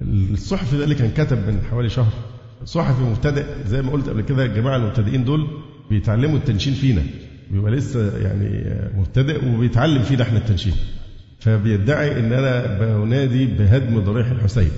[0.01, 2.13] فالصحفي ده اللي كان كتب من حوالي شهر
[2.65, 5.47] صحفي مبتدئ زي ما قلت قبل كده الجماعة المبتدئين دول
[5.89, 7.01] بيتعلموا التنشين فينا
[7.51, 10.73] بيبقى لسه يعني مبتدئ وبيتعلم فينا إحنا التنشين.
[11.39, 14.69] فبيدعي إن أنا بنادي بهدم ضريح الحسين.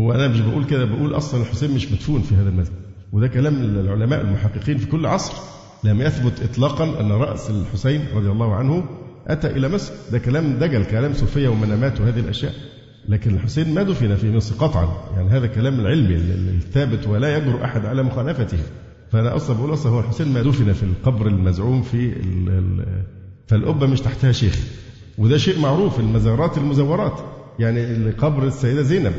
[0.00, 2.74] هو أنا مش بقول كده بقول أصلا الحسين مش مدفون في هذا المسجد.
[3.12, 5.32] وده كلام العلماء المحققين في كل عصر.
[5.84, 8.84] لم يثبت اطلاقا أن رأس الحسين رضي الله عنه
[9.26, 9.92] أتى إلى مصر.
[10.12, 12.52] ده كلام دجل كلام صوفية ومنامات وهذه الأشياء.
[13.08, 14.88] لكن الحسين ما دفن في مصر قطعا.
[15.16, 18.58] يعني هذا كلام العلمي الثابت ولا يجرؤ أحد على مخالفته.
[19.12, 22.12] فأنا أصلا بقول أصلا هو الحسين ما دفن في القبر المزعوم في
[23.46, 24.58] فالقبه مش تحتها شيخ.
[25.18, 27.20] وده شيء معروف المزارات المزورات.
[27.58, 29.12] يعني قبر السيدة زينب.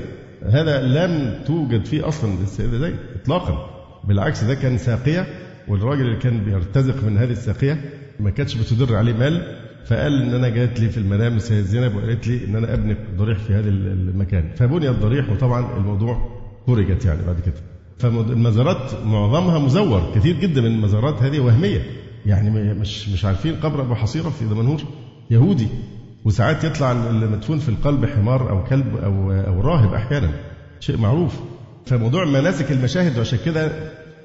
[0.44, 3.79] هذا لم توجد فيه أصلا السيده زينب اطلاقا.
[4.04, 5.28] بالعكس ده كان ساقية
[5.68, 7.82] والراجل اللي كان بيرتزق من هذه الساقية
[8.20, 12.28] ما كانتش بتدر عليه مال فقال إن أنا جات لي في المنام السيدة زينب وقالت
[12.28, 14.50] لي إن أنا أبني ضريح في هذا المكان.
[14.56, 17.56] فبني الضريح وطبعا الموضوع فرجت يعني بعد كده.
[17.98, 21.82] فالمزارات معظمها مزور كثير جدا من المزارات هذه وهمية.
[22.26, 24.82] يعني مش مش عارفين قبر أبو حصيرة في دمنهور
[25.32, 25.68] يهودي.
[26.26, 30.30] وساعات يطلع المدفون في القلب حمار أو كلب أو أو راهب أحيانا.
[30.80, 31.40] شيء معروف.
[31.90, 33.72] فموضوع مناسك المشاهد وعشان كده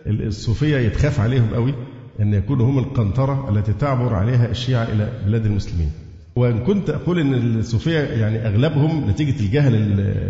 [0.06, 1.74] الصوفية يتخاف عليهم قوي
[2.20, 5.90] أن يكونوا هم القنطرة التي تعبر عليها الشيعة إلى بلاد المسلمين.
[6.36, 9.74] وإن كنت أقول إن الصوفية يعني أغلبهم نتيجة الجهل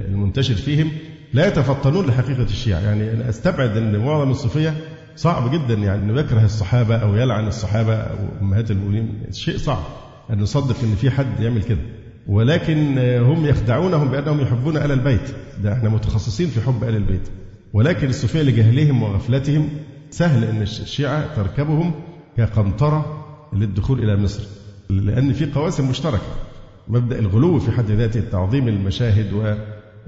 [0.08, 0.90] المنتشر فيهم
[1.32, 2.80] لا يتفطنون لحقيقة الشيعة.
[2.80, 4.74] يعني أنا أستبعد أن معظم الصوفية
[5.16, 9.22] صعب جدا يعني أنه يكره الصحابة أو يلعن الصحابة أو أمهات المؤمنين.
[9.30, 9.82] شيء صعب
[10.30, 11.80] أن نصدق أن في حد يعمل كده.
[12.26, 15.34] ولكن هم يخدعونهم بأنهم يحبون آل البيت.
[15.62, 17.28] ده إحنا متخصصين في حب آل البيت.
[17.72, 19.68] ولكن الصوفية لجهلهم وغفلتهم
[20.10, 21.92] سهل أن الشيعة تركبهم
[22.36, 24.42] كقنطرة للدخول إلى مصر.
[24.90, 26.22] لأن في قواسم مشتركة.
[26.88, 29.54] مبدأ الغلو في حد ذاته تعظيم المشاهد و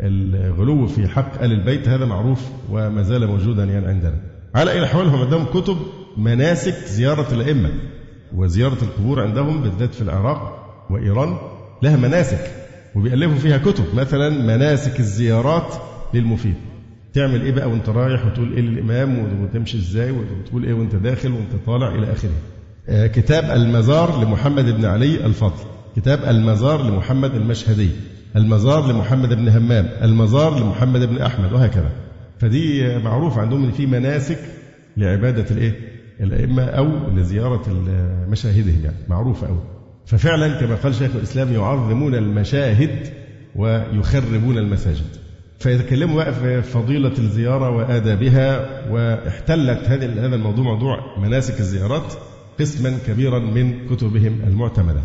[0.00, 4.20] الغلو في حق آل البيت هذا معروف وما زال موجودا يعني عندنا.
[4.54, 5.76] على أي الأحوال هم عندهم كتب
[6.16, 7.70] مناسك زيارة الأئمة.
[8.34, 11.36] وزيارة القبور عندهم بالذات في العراق وإيران.
[11.82, 12.50] لها مناسك
[12.94, 15.74] وبيألفوا فيها كتب مثلا مناسك الزيارات
[16.14, 16.54] للمفيد.
[17.14, 21.52] تعمل إيه بقى وأنت رايح وتقول إيه للإمام وتمشي إزاي وتقول إيه وأنت داخل وأنت
[21.66, 22.30] طالع إلى آخره.
[22.88, 25.64] آه كتاب المزار لمحمد بن علي الفضل،
[25.96, 27.88] كتاب المزار لمحمد المشهدي،
[28.36, 29.88] المزار لمحمد بن همام.
[30.02, 31.90] المزار لمحمد بن أحمد وهكذا.
[32.38, 34.38] فدي معروف عندهم إن في مناسك
[34.96, 35.72] لعبادة الإيه؟
[36.20, 37.62] الأئمة أو لزيارة
[38.28, 39.75] مشاهدهم يعني معروفة أوي.
[40.06, 43.12] ففعلا كما قال شيخ الإسلام يعظمون المشاهد
[43.56, 45.06] ويخربون المساجد.
[45.58, 52.14] فيتكلموا بقى في فضيلة الزيارة وآدابها واحتلت هذا هذا الموضوع موضوع مناسك الزيارات
[52.60, 55.00] قسما كبيرا من كتبهم المعتمدة.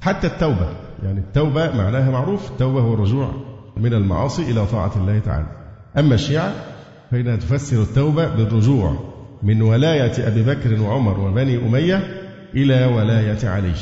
[0.00, 0.68] حتى التوبة
[1.02, 3.30] يعني التوبة معناها معروف التوبة هو الرجوع
[3.76, 5.46] من المعاصي إلى طاعة الله تعالى.
[5.98, 6.52] أما الشيعة
[7.10, 8.96] فإنها تفسر التوبة بالرجوع
[9.42, 12.22] من ولاية أبي بكر وعمر وبني أمية
[12.54, 13.72] إلى ولاية علي.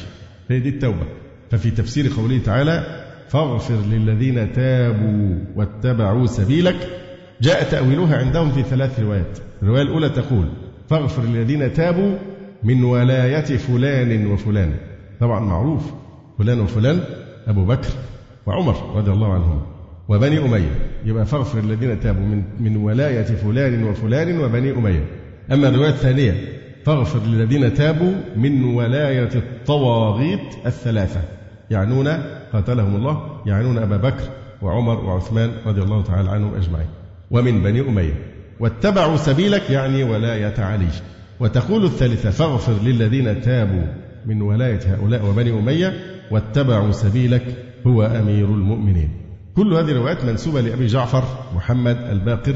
[0.50, 1.06] هي دي التوبة.
[1.50, 6.76] ففي تفسير قوله تعالى فاغفر للذين تابوا واتبعوا سبيلك.
[7.40, 9.38] جاء تأويلها عندهم في ثلاث روايات.
[9.62, 10.48] الرواية الأولى تقول
[10.88, 12.16] فاغفر للذين تابوا
[12.62, 14.72] من ولاية فلان وفلان.
[15.20, 15.82] طبعا معروف
[16.38, 17.00] فلان وفلان
[17.46, 17.88] أبو بكر
[18.46, 19.62] وعمر رضي الله عنهم
[20.08, 20.70] وبني أمية.
[21.04, 25.04] يبقى فاغفر الذين تابوا من من ولاية فلان وفلان وبني أمية.
[25.52, 26.34] أما الرواية الثانية
[26.84, 31.20] فاغفر للذين تابوا من ولاية الطواغيت الثلاثة.
[31.70, 32.08] يعنون
[32.52, 34.24] قاتلهم الله يعنون أبا بكر
[34.62, 36.88] وعمر وعثمان رضي الله تعالى عنهم أجمعين.
[37.30, 38.14] ومن بني أمية.
[38.60, 40.88] واتبعوا سبيلك يعني ولاية علي.
[41.40, 43.84] وتقول الثالثة فاغفر للذين تابوا
[44.26, 45.92] من ولاية هؤلاء وبني أمية
[46.30, 47.44] واتبعوا سبيلك
[47.86, 49.08] هو أمير المؤمنين.
[49.56, 51.24] كل هذه الروايات منسوبة لأبي جعفر
[51.56, 52.54] محمد الباقر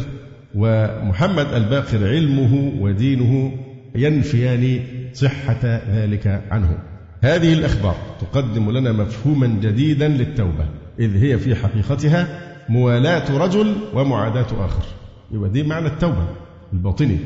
[0.55, 3.53] ومحمد الباقر علمه ودينه
[3.95, 4.81] ينفيان
[5.13, 6.79] صحة ذلك عنه.
[7.23, 10.67] هذه الأخبار تقدم لنا مفهوما جديدا للتوبة
[10.99, 12.29] إذ هي في حقيقتها
[12.69, 14.85] موالاة رجل ومعاداة آخر.
[15.33, 16.29] يبقى دي معنى التوبة
[16.73, 17.19] الباطني.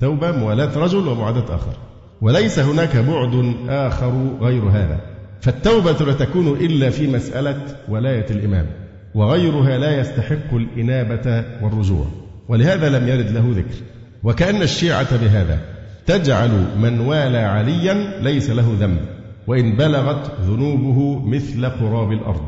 [0.00, 1.76] توبة موالاة رجل ومعاداة آخر.
[2.20, 5.00] وليس هناك بعد آخر غير هذا.
[5.40, 7.56] فالتوبة لا تكون إلا في مسألة
[7.88, 8.66] ولاية الإمام
[9.14, 12.06] وغيرها لا يستحق الإنابة والرجوع.
[12.48, 13.74] ولهذا لم يرد له ذكر.
[14.22, 15.60] وكأن الشيعة بهذا
[16.10, 16.50] تجعل
[16.82, 19.00] من والى عليا ليس له ذنب
[19.46, 22.46] وإن بلغت ذنوبه مثل قراب الأرض.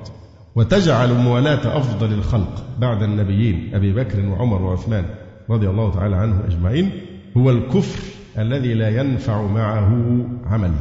[0.54, 5.04] وتجعل موالاة أفضل الخلق بعد النبيين أبي بكر وعمر وعثمان
[5.50, 6.90] رضي الله تعالى عنهم أجمعين
[7.36, 8.02] هو الكفر
[8.38, 10.72] الذي لا ينفع معه عمل.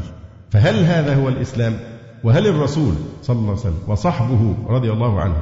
[0.49, 1.73] فهل هذا هو الإسلام؟
[2.23, 5.35] وهل الرسول صلى الله عليه وسلم وصحبه رضي الله عنه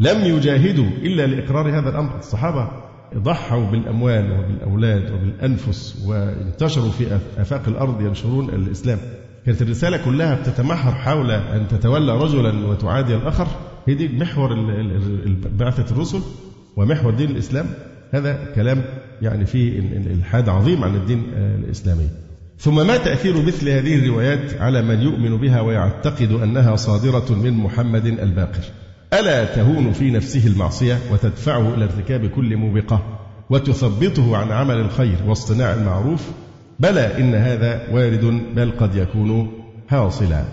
[0.00, 2.68] لم يجاهدوا إلا لإقرار هذا الأمر؟ الصحابة
[3.16, 8.98] ضحوا بالأموال وبالأولاد وبالأنفس وانتشروا في آفاق الأرض ينشرون الإسلام.
[9.46, 13.46] كانت الرسالة كلها بتتمحور حول أن تتولى رجلا وتعادي الآخر.
[13.86, 14.48] هي دي محور
[15.58, 16.20] بعثة الرسل
[16.76, 17.66] ومحور دين الإسلام.
[18.10, 18.84] هذا كلام
[19.22, 22.08] يعني فيه الإلحاد عظيم عن الدين الإسلامي.
[22.58, 28.06] ثم ما تأثير مثل هذه الروايات على من يؤمن بها ويعتقد أنها صادرة من محمد
[28.06, 28.62] الباقر؟
[29.12, 33.02] ألا تهون في نفسه المعصية وتدفعه إلى ارتكاب كل موبقة
[33.50, 36.30] وتثبطه عن عمل الخير واصطناع المعروف؟
[36.80, 39.52] بلى إن هذا وارد بل قد يكون
[39.88, 40.44] حاصلا.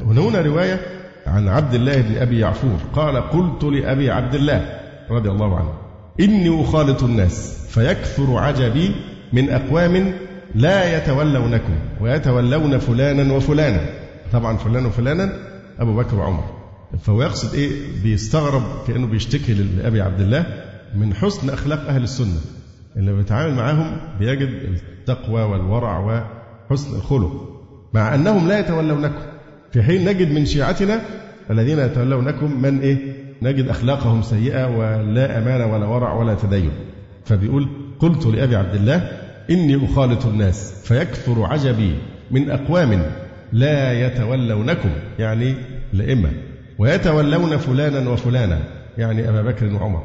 [0.00, 0.80] هنا رواية
[1.26, 2.78] عن عبد الله بن أبي يعفور.
[2.92, 5.72] قال قلت لأبي عبد الله رضي الله عنه
[6.20, 8.94] إني أخالط الناس فيكثر عجبي
[9.32, 10.12] من أقوام
[10.54, 13.80] لا يتولونكم ويتولون فلانا وفلانا.
[14.32, 15.32] طبعا فلان وفلانا
[15.78, 16.57] أبو بكر وعمر.
[16.96, 17.70] فهو يقصد إيه؟
[18.02, 20.46] بيستغرب كأنه بيشتكي لأبي عبد الله
[20.94, 22.40] من حسن أخلاق أهل السنة
[22.96, 25.98] اللي بيتعامل معاهم بيجد التقوى والورع
[26.70, 27.48] وحسن الخلق
[27.94, 29.22] مع أنهم لا يتولونكم.
[29.72, 31.00] في حين نجد من شيعتنا
[31.50, 32.98] الذين يتولونكم من إيه؟
[33.42, 36.70] نجد أخلاقهم سيئة ولا أمانة ولا ورع ولا تدين.
[37.24, 39.10] فبيقول قلت لأبي عبد الله
[39.50, 41.94] إني أخالط الناس فيكثر عجبي
[42.30, 43.02] من أقوام
[43.52, 45.54] لا يتولونكم يعني
[45.94, 46.30] الأئمة
[46.78, 48.58] ويتولون فلانا وفلانا.
[48.98, 50.02] يعني أبا بكر وعمر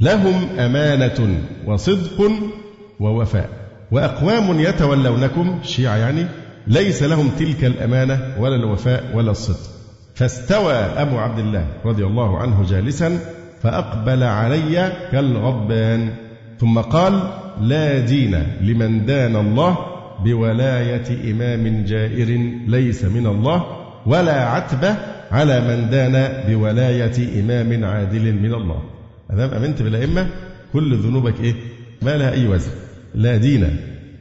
[0.00, 2.30] لهم أمانة وصدق
[3.00, 3.48] ووفاء.
[3.90, 6.26] وأقوام يتولونكم الشيعة يعني
[6.66, 9.70] ليس لهم تلك الأمانة ولا الوفاء ولا الصدق.
[10.14, 13.18] فاستوى أبو عبد الله رضي الله عنه جالسا
[13.62, 16.10] فأقبل علي كالغضبان
[16.60, 17.20] ثم قال
[17.60, 19.78] لا دين لمن دان الله
[20.24, 22.28] بولاية إمام جائر
[22.66, 23.64] ليس من الله
[24.06, 24.96] ولا عتبة
[25.34, 26.14] على من دان
[26.48, 28.82] بولاية إمام عادل من الله.
[29.30, 30.26] أدام أمنت بالأئمة؟
[30.72, 31.54] كل ذنوبك إيه؟
[32.02, 32.70] ما لها أي وزن.
[33.14, 33.76] لا دين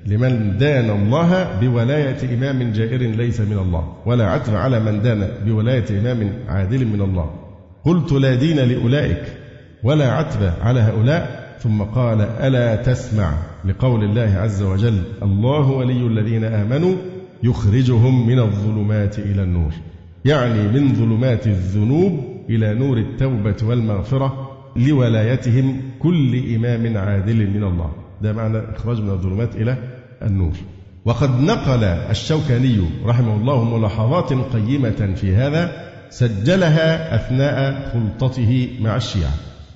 [0.06, 5.99] لمن دان الله بولاية إمام جائر ليس من الله ولا عتب على من دان بولاية
[5.99, 7.30] إمام عادل من الله.
[7.86, 9.23] قلت لا دين لأولئك
[9.84, 11.43] ولا عتب على هؤلاء.
[11.60, 13.34] ثم قال ألا تسمع
[13.65, 16.95] لقول الله عز وجل الله ولي الذين آمنوا
[17.43, 19.73] يخرجهم من الظلمات إلى النور.
[20.25, 27.91] يعني من ظلمات الذنوب إلى نور التوبة والمغفرة لولايتهم كل إمام عادل من الله.
[28.21, 29.77] ده معنى إخراج من الظلمات إلى
[30.21, 30.53] النور.
[31.05, 35.71] وقد نقل الشوكاني رحمه الله ملاحظات قيمة في هذا
[36.09, 39.31] سجلها أثناء خلطته مع الشيعة.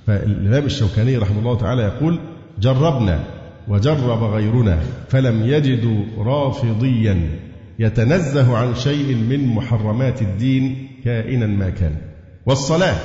[0.07, 2.19] فالإمام الشوكاني رحمه الله تعالى يقول
[2.59, 3.23] جربنا
[3.67, 4.79] وجرب غيرنا
[5.09, 7.29] فلم يجدوا رافضيا
[7.79, 11.95] يتنزه عن شيء من محرمات الدين كائنا ما كان.
[12.45, 12.95] والصلاة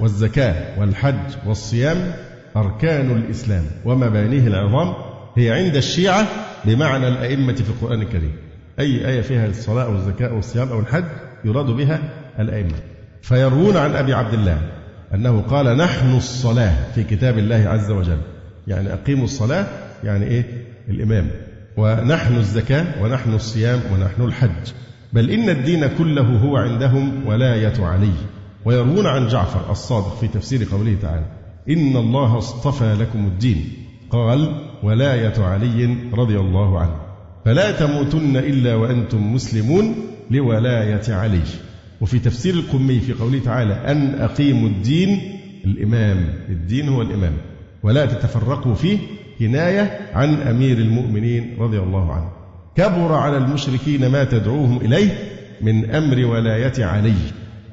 [0.00, 2.12] والزكاة والحج والصيام
[2.56, 4.94] أركان الإسلام ومبانيه العظام
[5.36, 6.28] هي عند الشيعة
[6.64, 8.32] بمعنى الأئمة في القرآن الكريم.
[8.78, 11.04] أي آية فيها الصلاة أو الزكاة أو الصيام أو الحج
[11.44, 12.00] يراد بها
[12.38, 12.74] الأئمة.
[13.22, 14.58] فيروون عن أبي عبد الله
[15.14, 18.18] أنه قال نحن الصلاة في كتاب الله عز وجل.
[18.66, 19.66] يعني أقيموا الصلاة
[20.04, 20.44] يعني إيه؟
[20.88, 21.30] الإمام.
[21.76, 24.72] ونحن الزكاة ونحن الصيام ونحن الحج.
[25.12, 28.12] بل إن الدين كله هو عندهم ولاية علي.
[28.64, 31.26] ويروون عن جعفر الصادق في تفسير قوله تعالى
[31.68, 33.72] إن الله اصطفى لكم الدين.
[34.10, 36.96] قال ولاية علي رضي الله عنه.
[37.44, 39.94] فلا تموتن إلا وأنتم مسلمون
[40.30, 41.42] لولاية علي.
[42.00, 45.20] وفي تفسير القمي في قوله تعالى أن أقيموا الدين
[45.64, 47.32] الإمام الدين هو الإمام.
[47.82, 48.98] ولا تتفرقوا فيه
[49.40, 52.28] كناية عن أمير المؤمنين رضي الله عنه.
[52.76, 55.10] كبر على المشركين ما تدعوهم إليه
[55.60, 57.14] من أمر ولاية علي.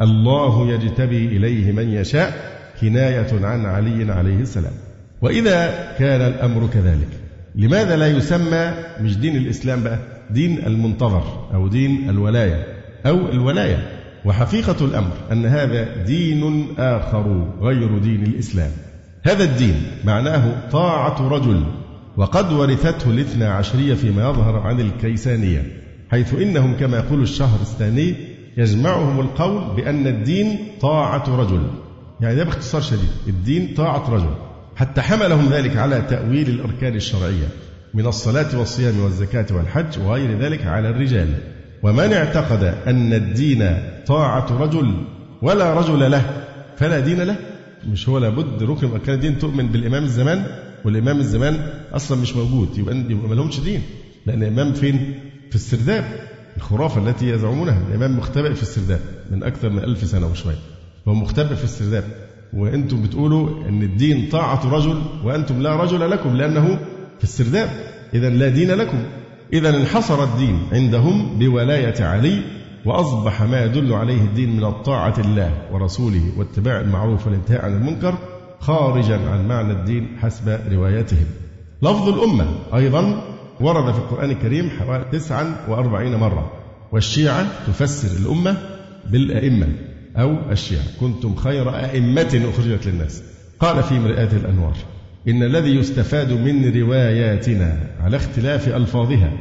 [0.01, 2.33] الله يجتبي إليه من يشاء
[2.81, 4.73] كناية عن علي عليه السلام.
[5.21, 7.09] وإذا كان الأمر كذلك
[7.55, 9.99] لماذا لا يسمى مش دين الإسلام بقى
[10.31, 12.63] دين المنتظر أو دين الولاية
[13.05, 13.87] أو الولاية؟
[14.25, 18.71] وحقيقة الأمر أن هذا دين آخر غير دين الإسلام.
[19.27, 21.63] هذا الدين معناه طاعة رجل
[22.17, 25.63] وقد ورثته الاثنى عشرية فيما يظهر عن الكيسانية
[26.11, 28.15] حيث إنهم كما يقول الشهر الثاني
[28.57, 31.61] يجمعهم القول بأن الدين طاعة رجل.
[32.21, 34.33] يعني ده باختصار شديد الدين طاعة رجل.
[34.75, 37.47] حتى حملهم ذلك على تأويل الأركان الشرعية
[37.93, 41.27] من الصلاة والصيام والزكاة والحج وغير ذلك على الرجال.
[41.83, 44.93] ومن اعتقد أن الدين طاعة رجل
[45.41, 46.43] ولا رجل له
[46.77, 47.35] فلا دين له.
[47.91, 50.45] مش هو لابد ركن من أركان الدين تؤمن بالإمام الزمان
[50.85, 53.81] والإمام الزمان أصلا مش موجود يبقى يبقى ما لهمش دين
[54.25, 55.13] لأن الإمام فين؟
[55.49, 56.05] في السرداب
[56.57, 58.99] الخرافة التي يزعمونها الإمام مختبئ في السرداب
[59.31, 60.55] من أكثر من ألف سنة وشوية
[61.07, 62.03] هو مختبئ في السرداب
[62.53, 66.79] وأنتم بتقولوا أن الدين طاعة رجل وأنتم لا رجل لكم لأنه
[67.17, 67.69] في السرداب
[68.13, 68.97] إذا لا دين لكم
[69.53, 72.41] إذا انحصر الدين عندهم بولاية علي
[72.85, 78.17] وأصبح ما يدل عليه الدين من الطاعة الله ورسوله واتباع المعروف والانتهاء عن المنكر
[78.59, 81.25] خارجا عن معنى الدين حسب روايتهم
[81.81, 83.21] لفظ الأمة أيضا
[83.59, 86.51] ورد في القرآن الكريم حوالي 49 مرة.
[86.91, 88.57] والشيعة تفسر الأمة
[89.11, 89.67] بالأئمة
[90.17, 90.83] أو الشيعة.
[90.99, 93.23] كنتم خير أئمة أخرجت للناس.
[93.59, 94.75] قال في مرآة الأنوار
[95.27, 99.31] إن الذي يستفاد من رواياتنا على اختلاف ألفاظها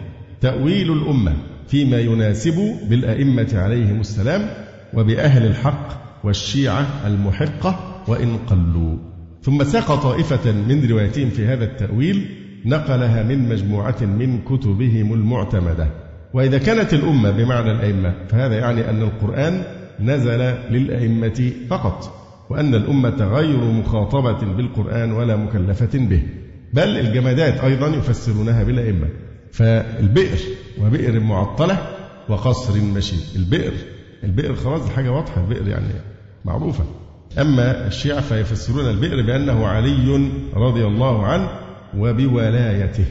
[0.41, 1.33] تأويل الأمة
[1.69, 4.49] فيما يناسب بالأئمة عليهم السلام
[4.95, 5.89] وبأهل الحق
[6.25, 8.97] والشيعة المحقة وإن قلوا.
[9.43, 12.29] ثم ساق طائفة من روايتهم في هذا التأويل
[12.65, 15.89] نقلها من مجموعة من كتبهم المعتمدة.
[16.35, 19.63] وإذا كانت الأمة بمعنى الأئمة فهذا يعني أن القرآن
[20.01, 22.13] نزل للأئمة فقط
[22.51, 26.23] وأن الأمة غير مخاطبة بالقرآن ولا مكلفة به
[26.73, 29.09] بل الجمادات أيضا يفسرونها بالأئمة.
[29.57, 30.39] فالبئر
[30.83, 31.79] وبئر معطلة
[32.29, 33.73] وقصر مشيد البئر
[34.25, 35.87] البئر خلاص حاجة واضحة البئر يعني
[36.45, 36.85] معروفة.
[37.39, 41.49] أما الشيعة فيفسرون البئر بأنه علي رضي الله عنه
[41.99, 43.05] وبولايته.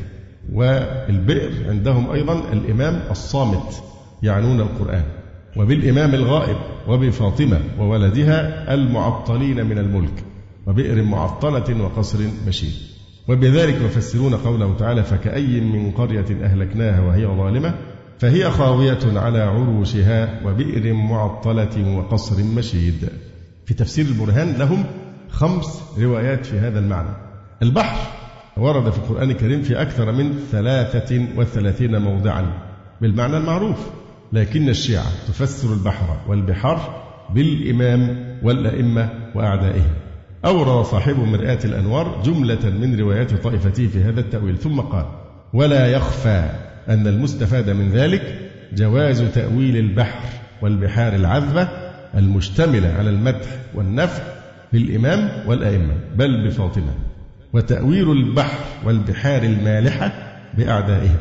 [0.53, 3.83] والبئر عندهم أيضا الإمام الصامت
[4.23, 5.03] يعنون القرآن.
[5.57, 10.23] وبالإمام الغائب وبفاطمة وولدها المعطلين من الملك.
[10.67, 12.94] وبئر معطلة وقصر مشيد
[13.27, 17.73] وبذلك يفسرون قوله تعالى فكأي من قرية أهلكناها وهي ظالمة
[18.19, 23.09] فهي خاوية على عروشها وبئر معطلة وقصر مشيد.
[23.65, 24.83] في تفسير البرهان لهم
[25.29, 27.15] خمس روايات في هذا المعنى.
[27.61, 28.11] البحر
[28.57, 32.45] ورد في القرآن الكريم في أكثر من ثلاثة وثلاثين موضعا
[33.01, 33.77] بالمعنى المعروف.
[34.33, 40.04] لكن الشيعة تفسر البحر والبحار بالإمام والأئمة وأعدائهم.
[40.45, 44.57] أورى صاحب مرآة الأنوار جملة من روايات طائفته في هذا التأويل.
[44.57, 45.05] ثم قال
[45.53, 46.49] ولا يخفى
[46.89, 50.29] أن المستفاد من ذلك جواز تأويل البحر
[50.61, 51.67] والبحار العذبة
[52.17, 54.23] المشتملة على المدح والنفع
[54.73, 56.93] بالإمام والأئمة بل بفاطمة
[57.53, 60.11] وتأويل البحر والبحار المالحة
[60.57, 61.17] بأعدائهم.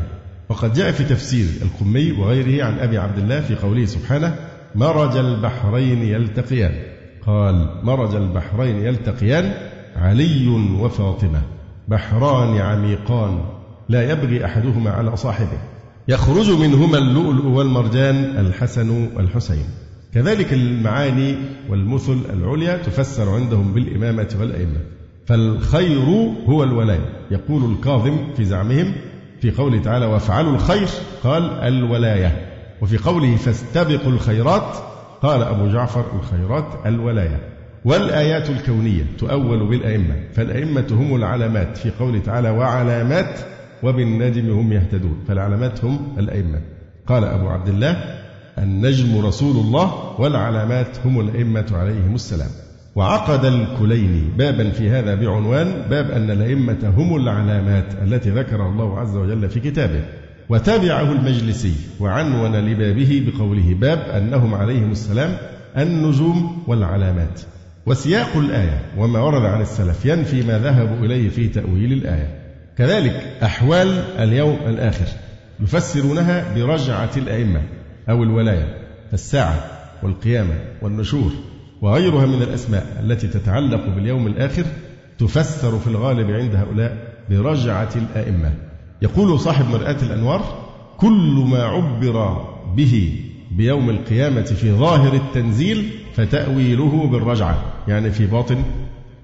[0.49, 4.37] وقد جاء في تفسير القمي وغيره عن أبي عبد الله في قوله سبحانه
[4.75, 6.94] مرج البحرين يلتقيان.
[7.27, 9.53] قال مرج البحرين يلتقيان
[9.97, 10.49] علي
[10.81, 11.43] وفاطمة
[11.89, 13.41] بحران عميقان
[13.89, 15.59] لا يبغي أحدهما على صاحبه.
[16.09, 19.65] يخرج منهما اللؤلؤ والمرجان الحسن والحسين.
[20.15, 21.37] كذلك المعاني
[21.71, 24.81] والمثل العليا تفسر عندهم بالإمامة والأئمة.
[25.27, 28.93] فالخير هو الولاية يقول الكاظم في زعمهم
[29.41, 30.89] في قوله تعالى وافعلوا الخير
[31.25, 32.51] قال الولاية
[32.83, 34.77] وفي قوله فاستبقوا الخيرات
[35.23, 37.41] قال أبو جعفر الخيرات الولاية
[37.85, 43.41] والآيات الكونية تؤول بالأئمة فالأئمة هم العلامات في قوله تعالى وعلامات
[43.83, 46.61] وبالنجم هم يهتدون فالعلامات هم الأئمة.
[47.07, 47.97] قال أبو عبد الله
[48.59, 52.51] النجم رسول الله والعلامات هم الأئمة عليهم السلام.
[52.95, 59.17] وعقد الكليني بابا في هذا بعنوان باب أن الأئمة هم العلامات التي ذكرها الله عز
[59.17, 60.05] وجل في كتابه.
[60.49, 65.37] وتابعه المجلسي وعنون لبابه بقوله باب أنهم عليهم السلام
[65.77, 67.41] النجوم والعلامات
[67.87, 72.45] وسياق الآية وما ورد عن السلف ينفي ما ذهبوا إليه في تأويل الآية.
[72.79, 73.89] كذلك أحوال
[74.19, 75.07] اليوم الآخر
[75.61, 77.63] يفسرونها برجعة الأئمة
[78.09, 78.75] أو الولاية
[79.13, 79.65] الساعة
[80.03, 81.33] والقيامة والنشور
[81.83, 84.65] وغيرها من الأسماء التي تتعلق باليوم الآخر
[85.19, 86.97] تفسر في الغالب عند هؤلاء
[87.31, 88.53] برجعة الأئمة.
[89.03, 90.65] يقول صاحب مرآة الأنوار
[90.97, 93.21] كل ما عبر به
[93.51, 97.63] بيوم القيامة في ظاهر التنزيل فتأويله بالرجعة.
[97.89, 98.63] يعني في باطن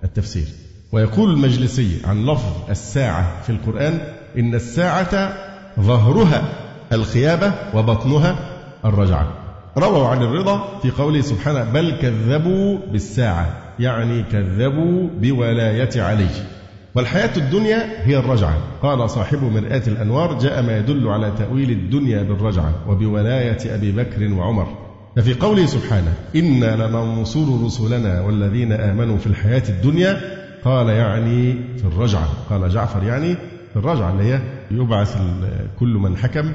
[0.04, 0.46] التفسير.
[0.92, 4.00] ويقول المجلسي عن لفظ الساعة في القرآن
[4.38, 5.32] إن الساعة
[5.80, 6.42] ظهرها
[6.92, 8.36] الخيابة وبطنها
[8.84, 9.32] الرجعة.
[9.78, 13.56] رووا عن الرضا في قوله سبحانه بل كذبوا بالساعة.
[13.78, 16.28] يعني كذبوا بولاية علي.
[16.95, 18.59] والحياة الدنيا هي الرجعة.
[18.82, 24.66] قال صاحب مرآة الأنوار جاء ما يدل على تأويل الدنيا بالرجعة وبولاية أبي بكر وعمر.
[25.16, 30.20] ففي قوله سبحانه إنا لننصر رسلنا والذين آمنوا في الحياة الدنيا.
[30.64, 32.28] قال يعني في الرجعة.
[32.51, 33.34] قال جعفر يعني
[33.70, 35.16] في الرجعة اللي هي يبعث
[35.80, 36.53] كل من حكم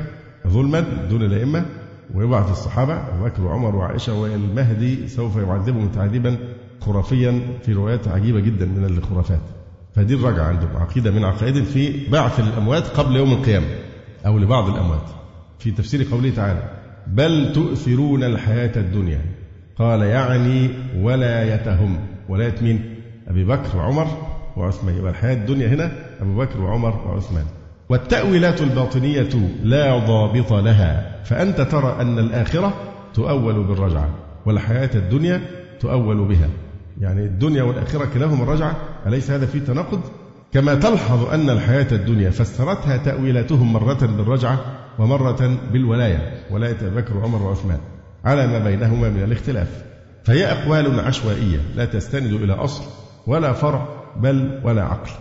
[0.48, 0.80] ظلما
[1.10, 1.66] دون الأئمة
[2.14, 6.38] ويبعث الصحابة أبو بكر وعمر وعائشة والمهدي سوف يعذبهم تعذيبا
[6.82, 9.42] خرافيا في روايات عجيبة جدا من الخرافات.
[9.96, 13.68] فدي الرجعة عندهم عقيدة من عقائد في بعث الأموات قبل يوم القيامة
[14.26, 15.10] أو لبعض الأموات
[15.60, 16.70] في تفسير قوله تعالى
[17.08, 19.22] بل تؤثرون الحياة الدنيا
[19.78, 22.96] قال يعني ولايتهم ولاية مين؟
[23.28, 24.08] أبي بكر وعمر
[24.58, 24.98] وعثمان.
[24.98, 25.92] يبقى الحياة الدنيا هنا
[26.22, 27.46] أبو بكر وعمر وعثمان.
[27.90, 29.30] والتأويلات الباطنية
[29.64, 32.74] لا ضابط لها فأنت ترى أن الآخرة
[33.14, 34.10] تؤول بالرجعة
[34.46, 35.42] والحياة الدنيا
[35.80, 36.50] تؤول بها.
[37.02, 38.76] يعني الدنيا والآخرة كلاهما الرجعة
[39.08, 40.02] أليس هذا فيه تناقض؟
[40.54, 44.60] كما تلحظ أن الحياة الدنيا فسرتها تأويلاتهم مرة بالرجعة
[45.00, 47.80] ومرة بالولاية ولاية أبي بكر وعمر وعثمان
[48.26, 49.84] على ما بينهما من الاختلاف.
[50.24, 52.84] فهي أقوال عشوائية لا تستند إلى أصل
[53.28, 53.88] ولا فرع
[54.22, 55.12] بل ولا عقل.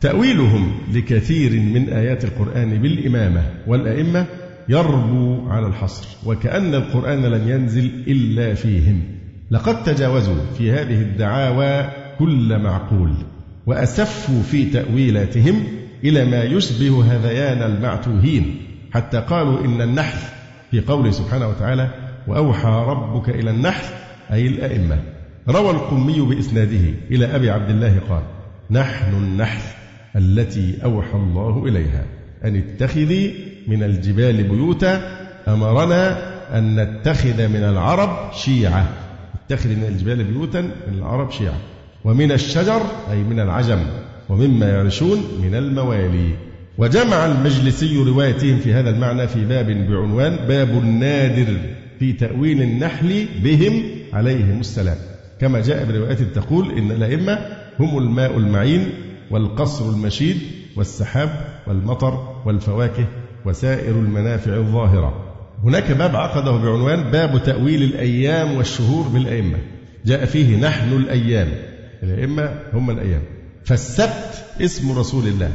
[0.00, 4.26] تأويلهم لكثير من آيات القرآن بالإمامة والأئمة
[4.68, 9.23] يربو على الحصر وكأن القرآن لم ينزل إلا فيهم.
[9.50, 13.14] لقد تجاوزوا في هذه الدعاوى كل معقول
[13.66, 15.64] وأسفوا في تأويلاتهم
[16.04, 18.56] إلى ما يشبه هذيان المعتوهين
[18.92, 20.18] حتى قالوا إن النحل
[20.70, 21.90] في قوله سبحانه وتعالى
[22.26, 23.84] وأوحى ربك إلى النحل
[24.32, 24.98] أي الأئمة.
[25.48, 28.22] روى القمي بإسناده إلى أبي عبد الله قال
[28.70, 29.62] نحن النحل
[30.16, 32.04] التي أوحى الله إليها.
[32.44, 33.34] أن اتخذي
[33.68, 35.02] من الجبال بيوتا
[35.48, 36.18] أمرنا
[36.58, 39.03] أن نتخذ من العرب شيعة.
[39.46, 41.58] اتخذ من الجبال بيوتا من العرب شيعة.
[42.04, 43.78] ومن الشجر أي من العجم.
[44.28, 46.30] ومما يعرشون من الموالي.
[46.78, 51.56] وجمع المجلسي روايتهم في هذا المعنى في باب بعنوان باب النادر
[51.98, 53.82] في تأويل النحل بهم
[54.12, 54.96] عليهم السلام.
[55.40, 57.38] كما جاء بروايات تقول إن الأئمة
[57.80, 58.88] هم الماء المعين
[59.30, 60.36] والقصر المشيد
[60.76, 61.30] والسحاب
[61.66, 63.04] والمطر والفواكه
[63.44, 65.23] وسائر المنافع الظاهرة.
[65.64, 69.58] هناك باب عقده بعنوان باب تأويل الأيام والشهور بالأئمة.
[70.06, 71.48] جاء فيه نحن الأيام.
[72.02, 73.22] الأئمة هم الأيام.
[73.64, 75.52] فالسبت اسم رسول الله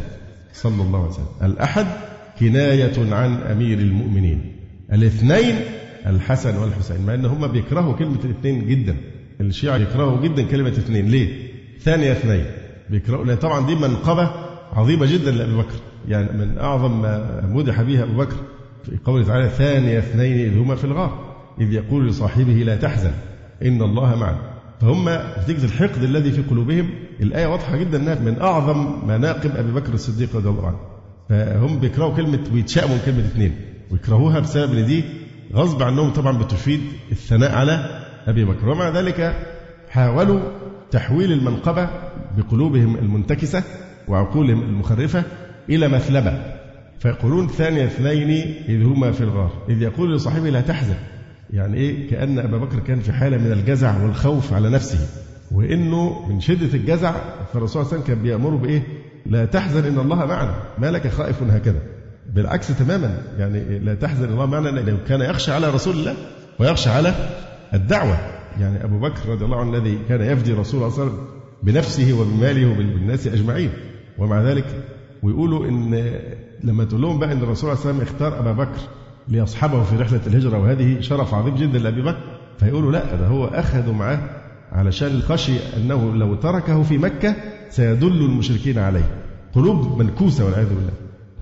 [0.53, 1.25] صلى الله عليه وسلم.
[1.43, 1.85] الأحد
[2.39, 4.55] كناية عن أمير المؤمنين.
[4.93, 5.55] الاثنين
[6.05, 7.05] الحسن والحسين.
[7.05, 8.95] مع أن هم بيكرهوا كلمة الاثنين جدا.
[9.41, 11.29] الشيعة يكرهوا جدا كلمة اثنين ليه؟
[11.79, 12.45] ثانية اثنين.
[12.89, 14.31] بيكرهوا لأن طبعا دي منقبة
[14.73, 15.75] عظيمة جدا لأبي بكر.
[16.07, 18.35] يعني من أعظم ما مدح بها أبو بكر.
[18.83, 23.11] في قوله تعالى ثاني اثنين إذ هما في الغار إذ يقول لصاحبه لا تحزن
[23.63, 24.49] إن الله معنا
[24.81, 25.09] فهم
[25.43, 26.89] نتيجة الحقد الذي في قلوبهم
[27.21, 30.79] الآية واضحة جدا أنها من أعظم مناقب أبي بكر الصديق رضي الله عنه.
[31.29, 33.55] فهم بيكرهوا كلمة ويتشائموا من كلمة اثنين.
[33.91, 35.03] ويكرهوها بسبب إن دي
[35.53, 38.69] غصب عنهم طبعا بتفيد الثناء على أبي بكر.
[38.69, 39.35] ومع ذلك
[39.89, 40.39] حاولوا
[40.91, 41.89] تحويل المنقبة
[42.37, 43.63] بقلوبهم المنتكسة
[44.07, 45.23] وعقولهم المخرفة
[45.69, 46.58] إلى مثلبة.
[46.99, 49.51] فيقولون ثاني اثنين إذ هما في الغار.
[49.69, 50.95] إذ يقول لصاحبه لا تحزن.
[51.53, 55.07] يعني إيه؟ كأن أبا بكر كان في حالة من الجزع والخوف على نفسه.
[55.51, 57.13] وإنه من شدة الجزع
[57.53, 58.83] فالرسول صلى الله عليه وسلم كان بيأمره بإيه؟
[59.25, 60.55] لا تحزن إن الله معنا.
[60.77, 61.81] ما لك خائف هكذا.
[62.33, 63.21] بالعكس تماما.
[63.37, 66.15] يعني لا تحزن الله معنا لأنه كان يخشى على رسول الله
[66.59, 67.13] ويخشى على
[67.73, 68.17] الدعوة.
[68.59, 71.27] يعني أبو بكر رضي الله عنه الذي كان يفدي رسول الله صلى الله عليه وسلم
[71.63, 73.69] بنفسه وبماله وبالناس أجمعين.
[74.17, 74.65] ومع ذلك
[75.23, 76.11] ويقولوا إن
[76.63, 78.79] لما تقول لهم بقى إن الرسول صلى الله عليه وسلم اختار أبا بكر
[79.27, 82.23] ليصحبه في رحلة الهجرة وهذه شرف عظيم جدا لأبي بكر.
[82.59, 84.19] فيقولوا لا ده هو أخذوا معاه
[84.71, 87.35] علشان خشي أنه لو تركه في مكة
[87.69, 89.09] سيدل المشركين عليه.
[89.55, 90.91] قلوب منكوسة والعياذ بالله.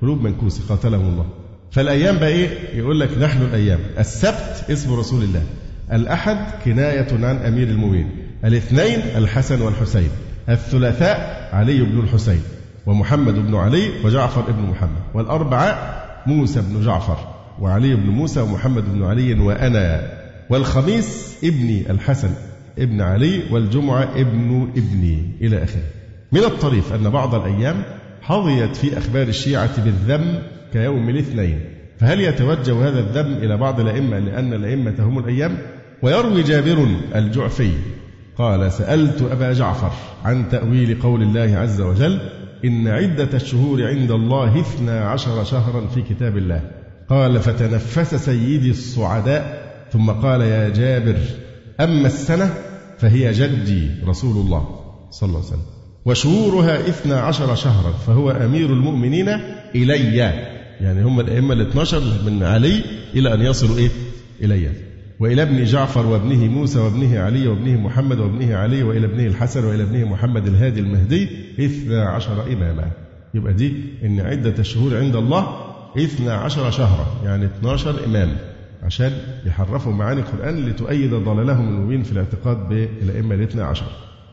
[0.01, 1.25] قلوب منكوسة قاتلهم الله.
[1.71, 3.79] فالأيام بقى إيه؟ يقول لك نحن الأيام.
[3.99, 5.43] السبت اسم رسول الله.
[5.91, 8.09] الأحد كناية عن أمير المؤمنين.
[8.45, 10.09] الاثنين الحسن والحسين.
[10.49, 12.41] الثلاثاء علي بن الحسين.
[12.87, 17.17] ومحمد بن علي وجعفر بن محمد والأربعاء موسى بن جعفر
[17.61, 20.01] وعلي بن موسى ومحمد بن علي وأنا
[20.49, 22.29] والخميس ابني الحسن
[22.79, 25.83] ابن علي والجمعة ابن ابني إلى آخره.
[26.31, 27.83] من الطريف أن بعض الأيام
[28.21, 30.39] حظيت في أخبار الشيعة بالذم
[30.73, 31.59] كيوم الاثنين
[31.99, 35.57] فهل يتوجه هذا الذم إلى بعض الأئمة لأن الأئمة هم الأيام؟
[36.03, 37.71] ويروي جابر الجعفي
[38.37, 39.91] قال سألت أبا جعفر
[40.25, 42.19] عن تأويل قول الله عز وجل
[42.65, 46.61] إن عدة الشهور عند الله اثنا عشر شهرا في كتاب الله.
[47.09, 51.17] قال فتنفس سيدي الصعداء ثم قال يا جابر
[51.79, 52.53] أما السنة
[52.97, 54.67] فهي جدي رسول الله
[55.11, 55.65] صلى الله عليه وسلم.
[56.05, 59.29] وشهورها اثنا عشر شهرا فهو أمير المؤمنين
[59.75, 60.17] إلي.
[60.81, 62.81] يعني هم الأئمة الاثنى عشر من علي
[63.15, 63.89] إلى أن يصلوا إيه؟
[64.41, 64.86] إلي.
[65.19, 69.83] وإلى ابن جعفر وابنه موسى وابنه علي وابنه محمد وابنه علي وإلى ابنه الحسن وإلى
[69.83, 72.91] ابنه محمد الهادي المهدي اثنا عشر إماما.
[73.33, 75.47] يبقى دي إن عدة الشهور عند الله
[75.97, 78.37] اثنا عشر شهرا يعني 12 إمام
[78.83, 79.11] عشان
[79.45, 83.85] يحرفوا معاني القرآن لتؤيد ضلالهم المبين في الاعتقاد بالأئمة الاثنى عشر.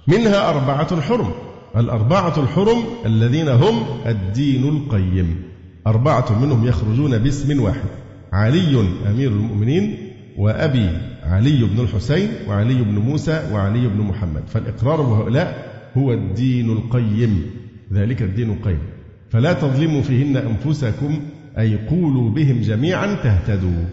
[0.06, 1.30] منها أربعة حرم
[1.76, 5.42] الأربعة الحرم الذين هم الدين القيم.
[5.86, 7.88] أربعة منهم يخرجون باسم واحد
[8.32, 9.96] علي أمير المؤمنين
[10.38, 10.90] وأبي
[11.22, 14.42] علي بن الحسين وعلي بن موسى وعلي بن محمد.
[14.46, 17.50] فالإقرار بهؤلاء هو الدين القيم
[17.92, 18.78] ذلك الدين القيم.
[19.30, 21.20] فلا تظلموا فيهن أنفسكم
[21.58, 23.84] أي قولوا بهم جميعا تهتدوا.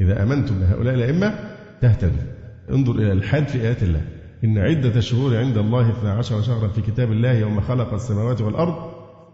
[0.00, 1.34] إذا آمنتم بهؤلاء الأئمة
[1.80, 2.24] تهتدوا.
[2.70, 4.02] انظر إلى الحاد في آيات الله.
[4.44, 8.74] إن عدة الشهور عند الله اثنا عشر شهرا في كتاب الله يوم خلق السماوات والأرض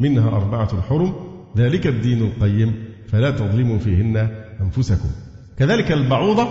[0.00, 1.12] منها أربعة حرم
[1.56, 2.74] ذلك الدين القيم.
[3.06, 4.28] فلا تظلموا فيهن
[4.60, 5.08] أنفسكم.
[5.58, 6.48] كذلك البعوضة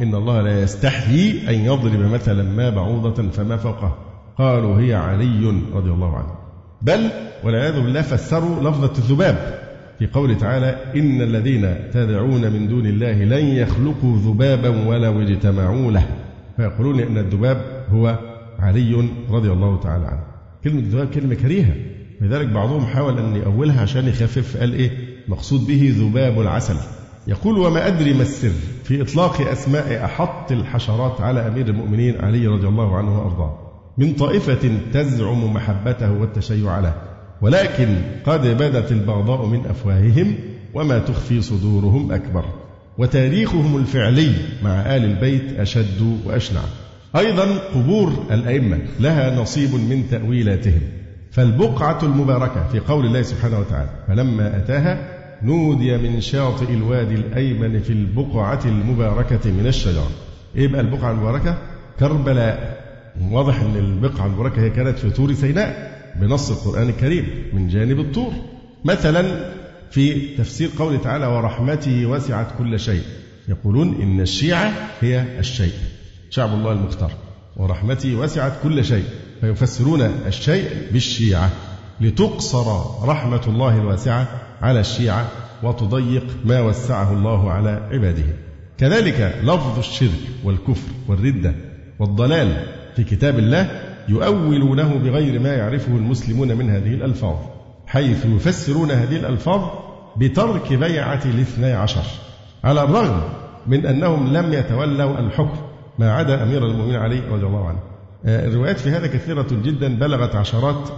[0.00, 3.98] إن الله لا يستحيي أن يضرب مثلا ما بعوضة فما فوقها.
[4.38, 6.34] قالوا هي علي رضي الله عنه.
[6.82, 7.10] بل
[7.44, 9.58] والعياذ بالله فسروا لفظة الذباب
[9.98, 16.06] في قوله تعالى إن الذين تدعون من دون الله لن يخلقوا ذبابا ولو اجتمعوا له.
[16.56, 18.18] فيقولون إن الذباب هو
[18.58, 20.24] علي رضي الله تعالى عنه.
[20.64, 21.74] كلمة الذباب كلمة كريهة.
[22.20, 24.90] لذلك بعضهم حاول أن يأولها عشان يخفف قال إيه؟
[25.28, 26.97] مقصود به ذباب العسل.
[27.28, 28.52] يقول وما أدري ما السر
[28.84, 33.58] في إطلاق أسماء أحط الحشرات على أمير المؤمنين علي رضي الله عنه وأرضاه.
[33.98, 36.94] من طائفة تزعم محبته والتشيع له
[37.42, 40.34] ولكن قد بدت البغضاء من أفواههم
[40.74, 42.44] وما تخفي صدورهم أكبر.
[42.98, 46.60] وتاريخهم الفعلي مع آل البيت أشد وأشنع.
[47.16, 50.80] أيضا قبور الأئمة لها نصيب من تأويلاتهم.
[51.30, 57.90] فالبقعة المباركة في قول الله سبحانه وتعالى فلما أتاها نودي من شاطئ الوادي الأيمن في
[57.92, 60.10] البقعة المباركة من الشجرة
[60.56, 61.58] إيه بقى البقعة المباركة؟
[62.00, 62.78] كربلاء.
[63.30, 68.32] واضح أن البقعة المباركة هي كانت في طور سيناء بنص القرآن الكريم من جانب الطور.
[68.84, 69.52] مثلا
[69.90, 73.02] في تفسير قوله تعالى ورحمته وسعت كل شيء
[73.48, 75.72] يقولون إن الشيعة هي الشيء
[76.30, 77.12] شعب الله المختار.
[77.56, 79.04] ورحمته وسعت كل شيء
[79.40, 81.50] فيفسرون الشيء بالشيعة.
[82.00, 82.66] لتقصر
[83.04, 84.28] رحمة الله الواسعة
[84.62, 85.28] على الشيعة
[85.62, 88.24] وتضيق ما وسعه الله على عباده.
[88.78, 91.54] كذلك لفظ الشرك والكفر والردة
[91.98, 93.68] والضلال في كتاب الله
[94.08, 97.36] يؤولونه بغير ما يعرفه المسلمون من هذه الألفاظ
[97.86, 99.70] حيث يفسرون هذه الألفاظ
[100.16, 102.04] بترك بيعة الاثني عشر
[102.64, 103.22] على الرغم
[103.66, 105.58] من أنهم لم يتولوا الحكم
[105.98, 107.78] ما عدا أمير المؤمنين علي رضي الله عنه.
[108.24, 110.88] آه، الروايات في هذا كثيرة جدا بلغت عشرات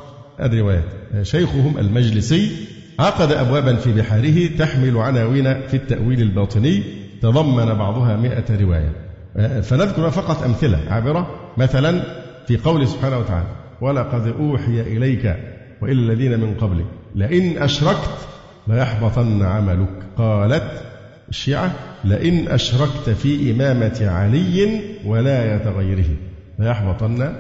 [0.41, 0.85] الروايات.
[1.15, 2.67] آه، شيخهم المجلسي
[3.01, 6.83] عقد أبوابا في بحاره تحمل عناوين في التأويل الباطني
[7.23, 8.93] تضمن بعضها مئة رواية.
[9.37, 11.31] آه، فنذكر فقط أمثلة عابرة.
[11.57, 12.03] مثلا
[12.47, 13.47] في قوله سبحانه وتعالى
[13.81, 15.37] ولقد أوحي إليك
[15.83, 18.19] وإلى الذين من قبلك لئن أشركت
[18.69, 20.03] ليحبطن عملك.
[20.17, 20.83] قالت
[21.29, 21.73] الشيعة
[22.05, 26.09] لئن أشركت في إمامة علي ولاية غيره
[26.59, 27.33] ليحبطن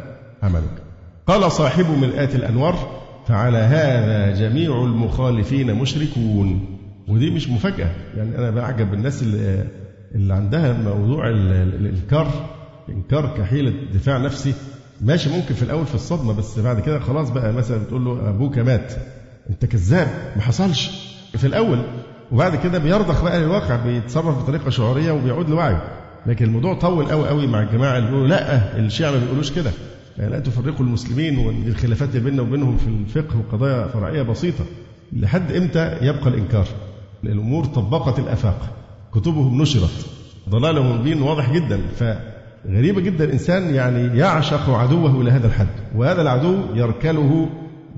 [0.42, 0.82] عملك.
[1.26, 6.76] قال صاحب مرآة الأنوار فعلى هذا جميع المخالفين مشركون.
[7.08, 7.90] ودي مش مفاجأة.
[8.16, 9.64] يعني أنا بعجب الناس اللي,
[10.14, 12.30] اللي عندها موضوع الإنكار.
[12.88, 14.54] إنكار كحيلة دفاع نفسي.
[15.00, 18.58] ماشي ممكن في الأول في الصدمة بس بعد كده خلاص بقى مثلا بتقول له أبوك
[18.58, 18.92] مات.
[19.50, 20.90] أنت كذاب ما حصلش.
[21.36, 21.78] في الأول.
[22.32, 25.82] وبعد كده بيرضخ بقى للواقع بيتصرف بطريقة شعورية وبيعود لوعيه.
[26.26, 29.70] لكن الموضوع طول قوي قوي مع الجماعة اللي بيقولوا لا الشيعة ما بيقولوش كده.
[30.28, 34.64] لا تفرقوا المسلمين والخلافات بيننا وبينهم في الفقه وقضايا فرعية بسيطة.
[35.12, 36.66] لحد إمتى يبقى الإنكار؟
[37.24, 38.68] الأمور طبقت الآفاق.
[39.14, 40.06] كتبهم نشرت.
[40.48, 41.80] ضلالهم المبين واضح جدا.
[41.96, 45.68] فغريبة جدا الإنسان يعني يعشق عدوه إلى هذا الحد.
[45.96, 47.48] وهذا العدو يركله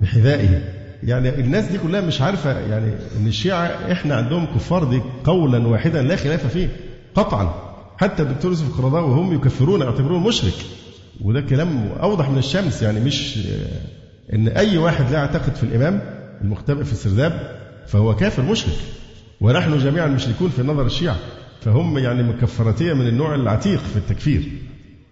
[0.03, 0.63] بحذائه.
[1.03, 6.03] يعني الناس دي كلها مش عارفة يعني إن الشيعة إحنا عندهم كفار دي قولا واحدا
[6.03, 6.69] لا خلاف فيه.
[7.15, 7.55] قطعا.
[7.99, 10.55] حتى الدكتور يوسف القرضاوي وهم يكفرون يعتبرون مشرك.
[11.21, 13.39] وده كلام أوضح من الشمس يعني مش
[14.33, 16.01] إن أي واحد لا يعتقد في الإمام
[16.41, 17.57] المختبئ في السرداب
[17.87, 18.75] فهو كافر مشرك.
[19.41, 21.17] ونحن جميعا مشركون في نظر الشيعة
[21.61, 24.43] فهم يعني مكفرتية من النوع العتيق في التكفير.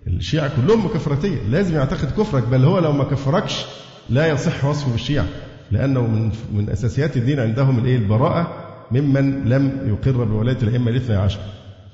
[0.07, 3.65] الشيعة كلهم مكفرتية لازم يعتقد كفرك بل هو لو ما كفركش
[4.11, 5.27] لا يصح وصفه بالشيعة
[5.71, 8.55] لأنه من من أساسيات الدين عندهم الإيه؟ البراءة
[8.91, 11.41] ممن لم يقر بولاية الأئمة الاثنى عشر.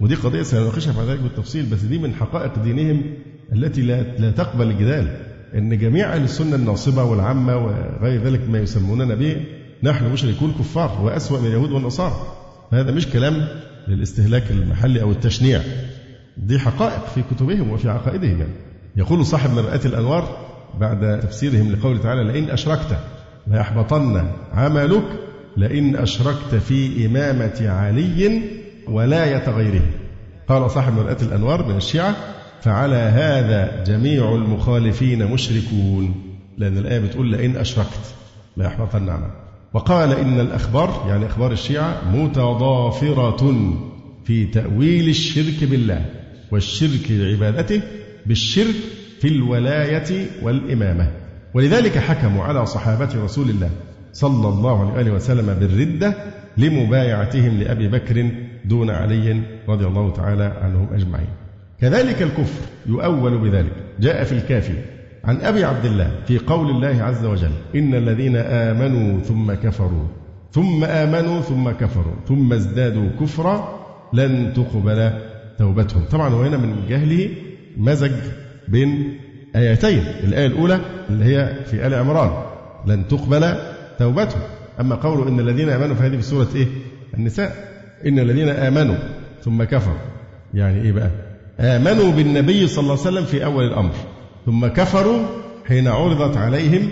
[0.00, 3.02] ودي قضية سنناقشها بعد ذلك بالتفصيل بس دي من حقائق دينهم
[3.52, 5.16] التي لا لا تقبل الجدال
[5.54, 9.36] إن جميع أهل السنة الناصبة والعامة وغير ذلك ما يسموننا به
[9.82, 12.16] نحن مشركون كفار وأسوأ من اليهود والنصارى.
[12.72, 13.48] هذا مش كلام
[13.88, 15.60] للاستهلاك المحلي أو التشنيع.
[16.36, 18.38] دي حقائق في كتبهم وفي عقائدهم.
[18.38, 18.52] يعني.
[18.96, 20.36] يقول صاحب مرآة الأنوار
[20.80, 22.98] بعد تفسيرهم لقوله تعالى لئن أشركت
[23.46, 25.04] ليحبطن عملك
[25.56, 28.42] لئن أشركت في إمامة علي
[28.88, 29.82] ولاية غيره.
[30.48, 32.16] قال صاحب مرآة الأنوار من الشيعة
[32.60, 36.14] فعلى هذا جميع المخالفين مشركون.
[36.58, 38.14] لأن الآية بتقول لئن أشركت
[38.56, 39.30] لا يحبطن عمل
[39.74, 43.74] وقال إن الأخبار يعني أخبار الشيعة متضافرة
[44.24, 46.04] في تأويل الشرك بالله
[46.52, 47.82] والشرك لعبادته
[48.26, 48.74] بالشرك
[49.20, 51.10] في الولاية والإمامة.
[51.54, 53.70] ولذلك حكموا على صحابة رسول الله
[54.12, 56.14] صلى الله عليه وسلم بالردة
[56.56, 58.30] لمبايعتهم لأبي بكر
[58.64, 61.45] دون علي رضي الله تعالى عنهم أجمعين.
[61.80, 63.72] كذلك الكفر يؤول بذلك.
[64.00, 64.72] جاء في الكافي
[65.24, 70.06] عن أبي عبد الله في قول الله عز وجل إن الذين آمنوا ثم كفروا
[70.52, 73.78] ثم آمنوا ثم كفروا ثم ازدادوا كفرا
[74.12, 75.10] لن تقبل
[75.58, 76.04] توبتهم.
[76.04, 77.28] طبعا وهنا من جهله
[77.76, 78.12] مزج
[78.68, 79.18] بين
[79.56, 82.30] آيتين الآية الأولى اللي هي في آل عمران
[82.86, 83.54] لن تقبل
[83.98, 84.40] توبتهم.
[84.80, 86.66] أما قوله إن الذين آمنوا فهذه في سورة إيه؟
[87.14, 87.56] النساء.
[88.06, 88.96] إن الذين آمنوا
[89.42, 89.98] ثم كفروا.
[90.54, 91.10] يعني إيه بقى؟
[91.60, 93.92] آمنوا بالنبي صلى الله عليه وسلم في أول الأمر
[94.46, 95.22] ثم كفروا
[95.68, 96.88] حين عرضت عليهم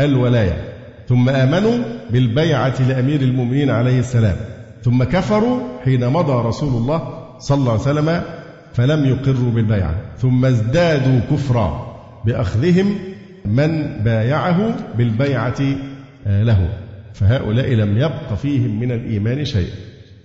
[0.00, 0.64] الولاية
[1.08, 1.78] ثم آمنوا
[2.10, 4.36] بالبيعة لأمير المؤمنين عليه السلام
[4.82, 8.22] ثم كفروا حين مضى رسول الله صلى الله عليه وسلم
[8.74, 12.94] فلم يقروا بالبيعة ثم ازدادوا كفرا بأخذهم
[13.44, 15.60] من بايعه بالبيعة
[16.26, 16.68] آه، له.
[17.14, 19.68] فهؤلاء لم يبق فيهم من الإيمان شيء.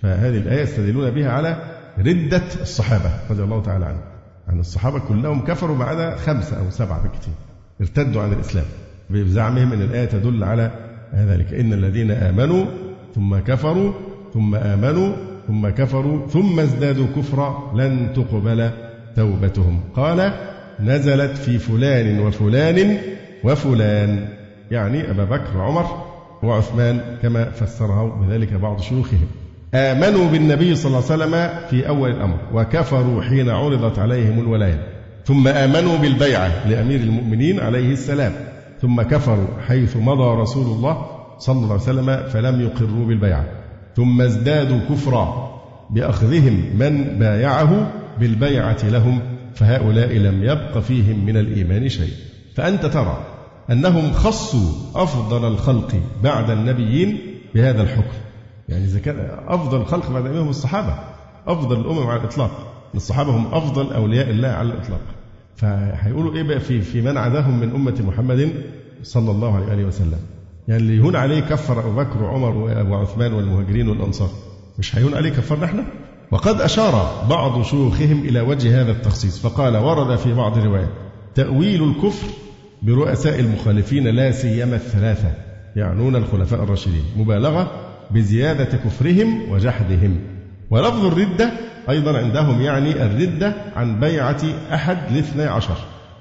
[0.02, 1.56] فهذه الآية يستدلون بها على
[1.98, 4.00] ردة الصحابة رضي الله تعالى عنهم.
[4.50, 7.34] أن الصحابة كلهم كفروا ما عدا خمسة أو سبعة بالكثير
[7.80, 8.64] ارتدوا عن الإسلام.
[9.10, 10.70] بزعمهم أن الآية تدل على
[11.14, 11.54] ذلك.
[11.54, 12.64] إن الذين آمنوا
[13.14, 13.92] ثم كفروا
[14.34, 15.12] ثم آمنوا
[15.46, 18.70] ثم كفروا ثم ازدادوا كفرا لن تقبل
[19.16, 19.80] توبتهم.
[19.96, 20.32] قال
[20.80, 22.98] نزلت في فلان وفلان
[23.44, 24.28] وفلان.
[24.70, 26.04] يعني أبا بكر وعمر
[26.42, 29.26] وعثمان كما فسره بذلك بعض شيوخهم.
[29.74, 34.86] آمنوا بالنبي صلى الله عليه وسلم في أول الأمر وكفروا حين عرضت عليهم الولاية.
[35.24, 38.32] ثم آمنوا بالبيعة لأمير المؤمنين عليه السلام.
[38.82, 41.06] ثم كفروا حيث مضى رسول الله
[41.38, 43.44] صلى الله عليه وسلم فلم يقروا بالبيعة
[43.96, 45.50] ثم ازدادوا كفرا
[45.90, 49.20] بأخذهم من بايعه بالبيعة لهم
[49.54, 52.12] فهؤلاء لم يبق فيهم من الإيمان شيء.
[52.54, 53.18] فأنت ترى
[53.70, 54.72] أنهم خصوا
[55.02, 57.18] أفضل الخلق بعد النبيين
[57.54, 58.16] بهذا الحكم.
[58.68, 60.94] يعني إذا كان أفضل الخلق بعد النبيين هم الصحابة
[61.46, 62.50] أفضل الأمم على الإطلاق
[62.94, 65.00] الصحابة هم أفضل أولياء الله على الإطلاق.
[65.56, 68.52] فهيقولوا إيه بقى في في من عداهم من أمة محمد
[69.02, 70.18] صلى الله عليه وسلم؟
[70.68, 72.56] يعني اللي يهون عليه كفر أبو بكر وعمر
[72.90, 74.28] وعثمان والمهاجرين والأنصار.
[74.78, 75.84] مش هيهون عليه كفرنا إحنا؟
[76.30, 80.88] وقد أشار بعض شيوخهم إلى وجه هذا التخصيص فقال ورد في بعض الروايات
[81.34, 82.26] تأويل الكفر
[82.82, 85.30] برؤساء المخالفين لا سيما الثلاثة
[85.76, 87.04] يعنون الخلفاء الراشدين.
[87.16, 87.70] مبالغة
[88.10, 90.18] بزيادة كفرهم وجحدهم.
[90.70, 91.50] ولفظ الردة
[91.90, 94.40] أيضا عندهم يعني الردة عن بيعة
[94.74, 95.76] أحد الاثنى عشر.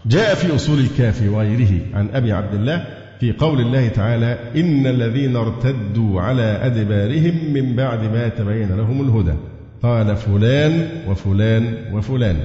[0.05, 2.85] جاء في أصول الكافي وغيره عن أبي عبد الله
[3.19, 9.37] في قول الله تعالى إن الذين ارتدوا على أدبارهم من بعد ما تبين لهم الهدى.
[9.83, 12.37] قال فلان وفلان وفلان.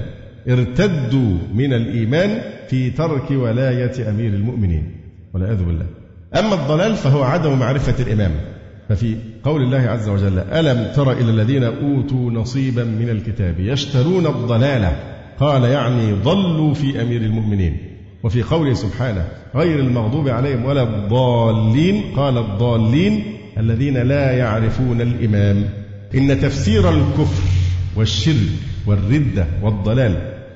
[0.49, 4.91] ارتدوا من الإيمان في ترك ولاية أمير المؤمنين.
[5.33, 5.85] والعياذ بالله.
[6.39, 8.31] أما الضلال فهو عدم معرفة الإمام.
[8.89, 14.95] ففي قول الله عز وجل ألم تر إلى الذين أوتوا نصيبا من الكتاب يشترون الضلالة
[15.39, 17.77] قال يعني ضلوا في أمير المؤمنين.
[18.23, 19.25] وفي قوله سبحانه
[19.55, 23.23] غير المغضوب عليهم ولا الضالين قال الضالين
[23.57, 25.69] الذين لا يعرفون الإمام.
[26.15, 27.43] إن تفسير الكفر
[27.95, 28.49] والشرك
[28.87, 30.15] والردة والضلال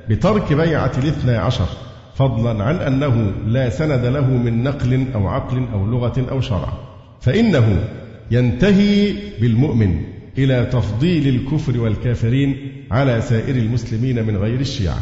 [0.09, 1.67] بترك بيعة الاثنى عشر
[2.15, 6.73] فضلا عن أنه لا سند له من نقل أو عقل أو لغة أو شرع.
[7.21, 7.83] فإنه
[8.33, 10.01] ينتهي بالمؤمن
[10.37, 14.99] إلى تفضيل الكفر والكافرين على سائر المسلمين من غير الشيعة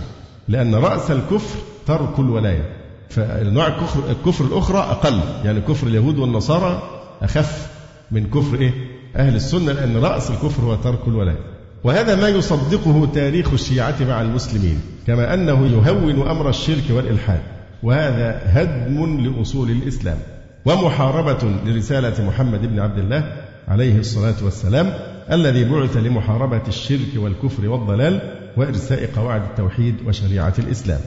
[0.47, 2.69] لأن رأس الكفر ترك الولاية.
[3.09, 6.81] فأنواع الكفر, الكفر الأخرى أقل يعني كفر اليهود والنصارى
[7.21, 7.71] أخف
[8.11, 8.73] من كفر إيه؟
[9.15, 11.39] أهل السنة لأن رأس الكفر هو ترك الولاية.
[11.83, 17.41] وهذا ما يصدقه تاريخ الشيعة مع المسلمين كما أنه يهون أمر الشرك والإلحاد
[17.83, 20.17] وهذا هدم لأصول الإسلام.
[20.65, 23.33] ومحاربة لرسالة محمد بن عبد الله
[23.67, 24.93] عليه الصلاة والسلام
[25.31, 28.21] الذي بعث لمحاربة الشرك والكفر والضلال
[28.57, 30.99] وإرساء قواعد التوحيد وشريعة الإسلام.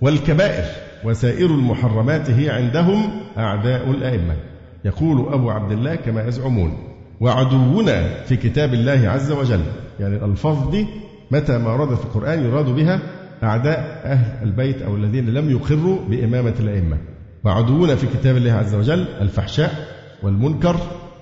[0.00, 0.64] والكبائر
[1.04, 4.36] وسائر المحرمات هي عندهم أعداء الأئمة.
[4.84, 6.78] يقول أبو عبد الله كما يزعمون
[7.20, 9.62] وعدونا في كتاب الله عز وجل
[10.00, 10.86] يعني الألفاظ دي
[11.30, 13.00] متى ما وردت في القرآن يراد بها
[13.42, 16.96] أعداء أهل البيت أو الذين لم يقروا بإمامة الأئمة.
[17.44, 19.88] وعدونا في كتاب الله عز وجل الفحشاء
[20.22, 20.76] والمنكر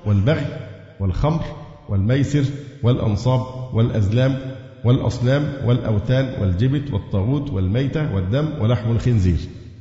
[0.07, 0.47] والبغي
[1.01, 1.43] والخمر
[1.89, 2.45] والميسر
[2.83, 4.39] والأنصاب والأزلام
[4.85, 9.39] والأصنام والأوثان والجبت والطاغوت والميتة والدم ولحم الخنزير.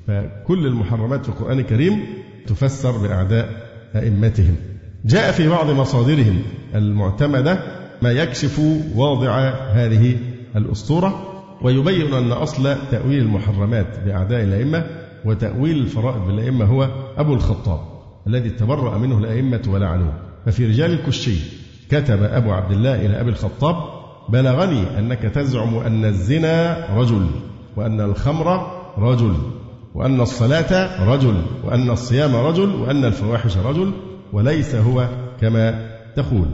[0.08, 2.04] فكل المحرمات في القرآن الكريم
[2.48, 3.50] تفسر بأعداء
[3.96, 4.56] أئمتهم.
[5.06, 6.42] جاء في بعض مصادرهم
[6.76, 7.60] المعتمدة
[8.02, 8.60] ما يكشف
[8.96, 10.18] واضع هذه
[10.56, 11.26] الأسطورة
[11.62, 14.86] ويبين أن أصل تأويل المحرمات بأعداء الأئمة
[15.26, 17.80] وتأويل الفرائض بالأئمة هو أبو الخطاب
[18.28, 20.14] الذي تبرأ منه الأئمة ولعنوه.
[20.46, 21.36] ففي رجال الكشي
[21.90, 23.76] كتب أبو عبد الله إلى أبي الخطاب
[24.30, 27.28] بلغني أنك تزعم أن الزنا رجل
[27.76, 28.68] وأن الخمر
[28.98, 29.34] رجل
[29.96, 33.92] وأن الصلاة رجل وأن الصيام رجل وأن الفواحش رجل
[34.34, 35.08] وليس هو
[35.42, 36.48] كما تقول.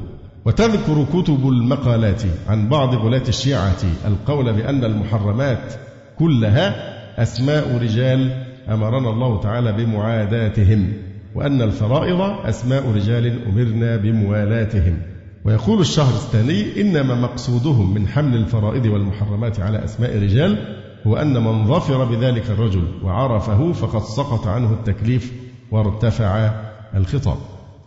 [0.46, 5.74] وتذكر كتب المقالات عن بعض غلاة الشيعة القول بأن المحرمات
[6.20, 10.94] كلها أسماء رجال أمرنا الله تعالى بمعاداتهم
[11.36, 14.98] وأن الفرائض أسماء رجال أمرنا بموالاتهم.
[15.46, 22.04] ويقول الشهرستاني إنما مقصودهم من حمل الفرائض والمحرمات على أسماء رجال هو أن من ظفر
[22.06, 25.34] بذلك الرجل وعرفه فقد سقط عنه التكليف
[25.72, 26.52] وارتفع
[26.96, 27.38] الخطاب.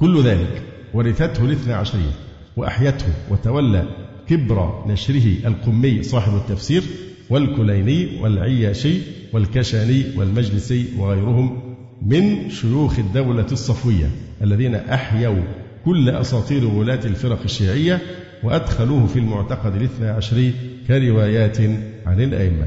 [0.01, 0.63] كل ذلك
[0.95, 2.11] ورثته الاثنى عشرية
[2.57, 3.85] وأحيته وتولى
[4.29, 6.83] كبر نشره القمي صاحب التفسير
[7.31, 14.11] والكليني والعياشي والكشاني والمجلسي وغيرهم من شيوخ الدولة الصفوية
[14.43, 15.43] الذين أحيوا
[15.85, 18.01] كل أساطير ولاة الفرق الشيعية
[18.43, 20.53] وأدخلوه في المعتقد الاثنى عشري
[20.89, 21.61] كروايات
[22.07, 22.67] عن الأئمة.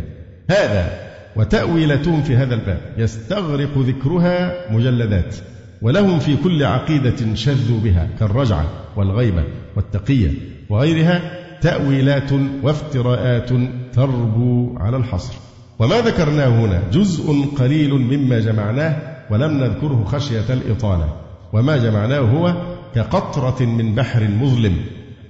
[0.49, 2.81] هذا وتأويلتهم في هذا الباب.
[2.97, 5.35] يستغرق ذكرها مجلدات
[5.81, 9.43] ولهم في كل عقيدة شذوا بها كالرجعة والغيبة
[9.75, 10.31] والتقية
[10.69, 11.21] وغيرها
[11.61, 12.31] تأويلات
[12.63, 13.49] وافتراءات
[13.93, 15.33] تربو على الحصر.
[15.79, 16.81] وما ذكرناه هنا.
[16.91, 18.95] جزء قليل مما جمعناه
[19.29, 21.13] ولم نذكره خشية الإطالة.
[21.53, 22.55] وما جمعناه هو
[22.95, 24.77] كقطرة من بحر مظلم.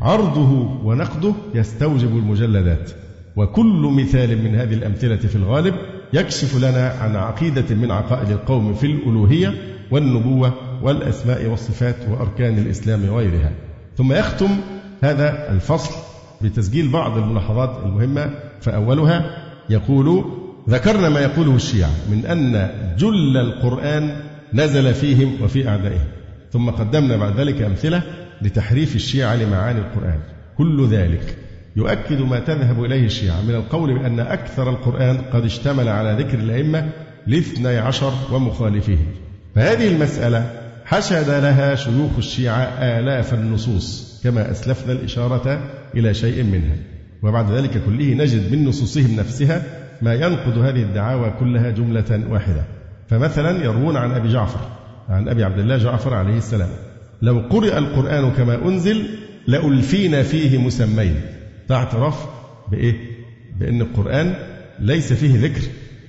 [0.01, 2.91] عرضه ونقده يستوجب المجلدات.
[3.35, 5.75] وكل مثال من هذه الأمثلة في الغالب
[6.13, 9.53] يكشف لنا عن عقيدة من عقائد القوم في الألوهية
[9.91, 13.51] والنبوة والأسماء والصفات وأركان الإسلام وغيرها.
[13.97, 14.49] ثم يختم
[15.03, 15.95] هذا الفصل
[16.41, 18.29] بتسجيل بعض الملاحظات المهمة.
[18.61, 20.25] فأولها يقول
[20.69, 24.15] ذكرنا ما يقوله الشيعة من أن جل القرآن
[24.53, 26.07] نزل فيهم وفي أعدائهم
[26.51, 28.03] ثم قدمنا بعد ذلك أمثلة
[28.41, 30.19] لتحريف الشيعة لمعاني القرآن.
[30.57, 31.37] كل ذلك
[31.75, 36.89] يؤكد ما تذهب إليه الشيعة من القول بأن أكثر القرآن قد اشتمل على ذكر الأئمة
[37.27, 39.05] لاثني عشر ومخالفيهم.
[39.55, 40.51] فهذه المسألة
[40.85, 42.63] حشد لها شيوخ الشيعة
[42.99, 46.75] آلاف النصوص كما أسلفنا الإشارة إلى شيء منها.
[47.23, 49.63] وبعد ذلك كله نجد من نصوصهم نفسها
[50.01, 52.63] ما ينقض هذه الدعاوى كلها جملة واحدة.
[53.07, 54.59] فمثلا يروون عن أبي جعفر
[55.09, 56.69] عن أبي عبد الله جعفر عليه السلام
[57.21, 59.05] لو قرئ القرآن كما أنزل
[59.47, 61.15] لألفينا فيه مسمين
[61.69, 62.25] ده اعتراف
[62.71, 62.95] بإيه؟
[63.59, 64.33] بأن القرآن
[64.79, 65.61] ليس فيه ذكر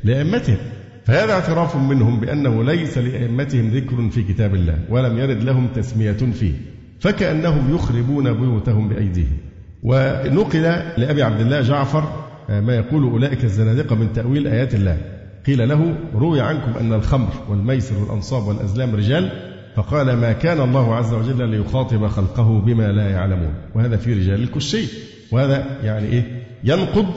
[0.04, 0.56] لأئمتهم.
[1.04, 6.52] فهذا اعتراف منهم بأنه ليس لأئمتهم ذكر في كتاب الله ولم يرد لهم تسمية فيه
[7.00, 9.36] فكأنهم يخربون بيوتهم بأيديهم.
[9.82, 10.62] ونقل
[10.96, 14.98] لأبي عبد الله جعفر ما يقول أولئك الزنادقة من تأويل آيات الله.
[15.46, 19.30] قيل له روي عنكم أن الخمر والميسر والأنصاب والأزلام رجال
[19.76, 23.54] فقال ما كان الله عز وجل ليخاطب خلقه بما لا يعلمون.
[23.74, 24.86] وهذا في رجال الكشي.
[25.32, 27.14] وهذا يعني إيه؟ ينقض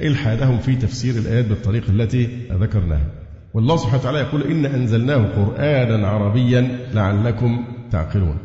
[0.00, 3.06] إلحادهم في تفسير الآيات بالطريقة التي ذكرناها.
[3.54, 8.36] والله سبحانه وتعالى يقول إن أنزلناه قرآنا عربيا لعلكم تعقلون.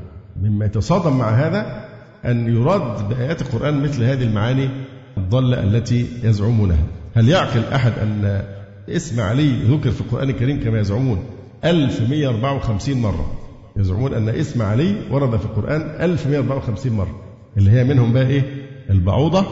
[0.42, 1.81] مما يتصادم مع هذا
[2.26, 4.70] أن يراد بآيات القرآن مثل هذه المعاني
[5.18, 6.84] الضالة التي يزعمونها.
[7.16, 8.42] هل يعقل أحد أن
[8.90, 11.24] اسم علي ذكر في القرآن الكريم كما يزعمون؟
[11.66, 13.32] 1154 مرة.
[13.78, 17.22] يزعمون أن اسم علي ورد في القرآن 1154 مرة.
[17.58, 18.44] اللي هي منهم بقى إيه؟
[18.90, 19.46] البعوضة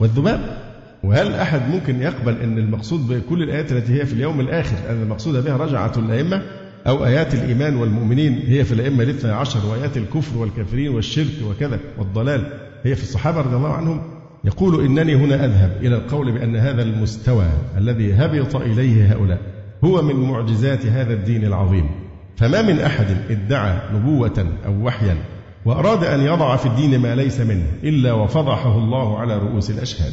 [0.00, 0.64] والذباب.
[1.04, 5.44] وهل أحد ممكن يقبل أن المقصود بكل الآيات التي هي في اليوم الآخر أن المقصود
[5.44, 6.42] بها رجعة الأئمة؟
[6.86, 12.46] أو آيات الإيمان والمؤمنين هي في الأئمة الاثنى عشر وآيات الكفر والكافرين والشرك وكذا والضلال
[12.84, 14.00] هي في الصحابة رضي الله عنهم.
[14.44, 17.46] يقول إنني هنا أذهب إلى القول بأن هذا المستوى
[17.78, 19.38] الذي هبط إليه هؤلاء
[19.84, 21.90] هو من معجزات هذا الدين العظيم.
[22.36, 25.16] فما من أحد ادعى نبوة أو وحيا
[25.64, 30.12] وأراد أن يضع في الدين ما ليس منه إلا وفضحه الله على رؤوس الأشهاد.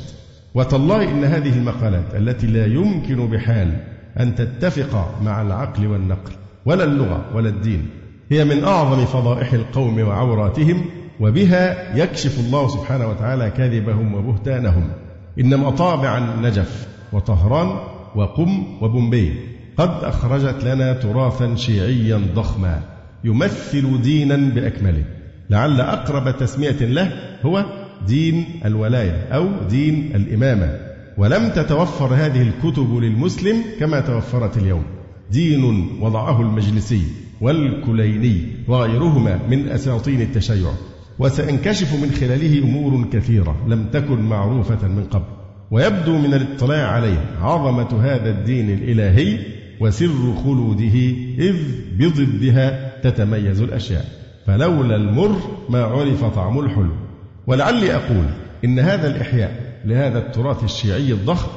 [0.54, 3.78] وتالله إن هذه المقالات التي لا يمكن بحال
[4.20, 6.32] أن تتفق مع العقل والنقل
[6.66, 7.90] ولا اللغة ولا الدين.
[8.30, 10.86] هي من أعظم فضائح القوم وعوراتهم
[11.20, 14.88] وبها يكشف الله سبحانه وتعالى كذبهم وبهتانهم.
[15.40, 17.80] إن مطابع النجف وطهران
[18.16, 19.34] وقم وبومبي
[19.78, 22.82] قد أخرجت لنا تراثا شيعيا ضخما
[23.24, 25.04] يمثل دينا بأكمله.
[25.50, 27.12] لعل أقرب تسمية له
[27.46, 27.66] هو
[28.08, 30.80] دين الولاية أو دين الإمامة.
[31.18, 34.84] ولم تتوفر هذه الكتب للمسلم كما توفرت اليوم.
[35.32, 37.02] دين وضعه المجلسي
[37.42, 40.72] والكليني وغيرهما من أساطين التشيع.
[41.20, 45.26] وسينكشف من خلاله أمور كثيرة لم تكن معروفة من قبل.
[45.72, 49.40] ويبدو من الاطلاع عليه عظمة هذا الدين الإلهي
[49.80, 50.96] وسر خلوده
[51.38, 51.56] إذ
[51.98, 54.06] بضدها تتميز الأشياء.
[54.48, 55.36] فلولا المر
[55.70, 56.94] ما عرف طعم الحلو.
[57.48, 58.26] ولعلي أقول
[58.66, 61.50] إن هذا الإحياء لهذا التراث الشيعي الضخم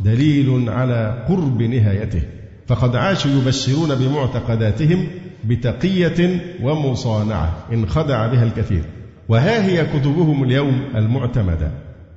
[0.00, 2.22] دليل على قرب نهايته.
[2.66, 5.06] فقد عاشوا يبشرون بمعتقداتهم
[5.44, 8.84] بتقية ومصانعة انخدع بها الكثير.
[9.28, 11.70] وها هي كتبهم اليوم المعتمدة.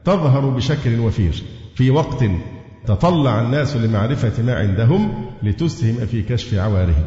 [0.06, 1.44] تظهر بشكل وفير.
[1.76, 2.24] في وقت
[2.88, 7.06] تطلع الناس لمعرفة ما عندهم لتسهم في كشف عوارهم.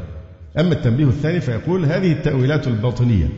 [0.59, 3.28] أما التنبيه الثاني فيقول هذه التأويلات الباطنية.